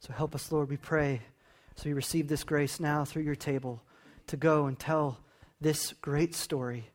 So 0.02 0.14
help 0.14 0.36
us, 0.36 0.52
Lord, 0.52 0.70
we 0.70 0.78
pray, 0.78 1.22
as 1.76 1.84
we 1.84 1.94
receive 1.94 2.28
this 2.28 2.44
grace 2.44 2.80
now 2.80 3.04
through 3.04 3.24
your 3.24 3.36
table, 3.36 3.82
to 4.28 4.38
go 4.38 4.68
and 4.68 4.78
tell 4.78 5.20
this 5.60 5.94
great 5.94 6.36
story 6.36 6.92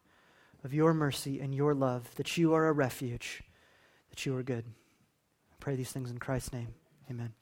of 0.65 0.75
your 0.75 0.95
mercy 0.95 1.41
and 1.41 1.55
your 1.55 1.75
love, 1.75 2.15
that 2.17 2.37
you 2.37 2.55
are 2.55 2.67
a 2.67 2.73
refuge, 2.73 3.43
that 4.11 4.25
you 4.25 4.37
are 4.37 4.43
good. 4.43 4.65
I 5.53 5.57
pray 5.61 5.77
these 5.77 5.93
things 5.93 6.11
in 6.11 6.19
Christ's 6.19 6.53
name. 6.53 6.75
Amen. 7.11 7.33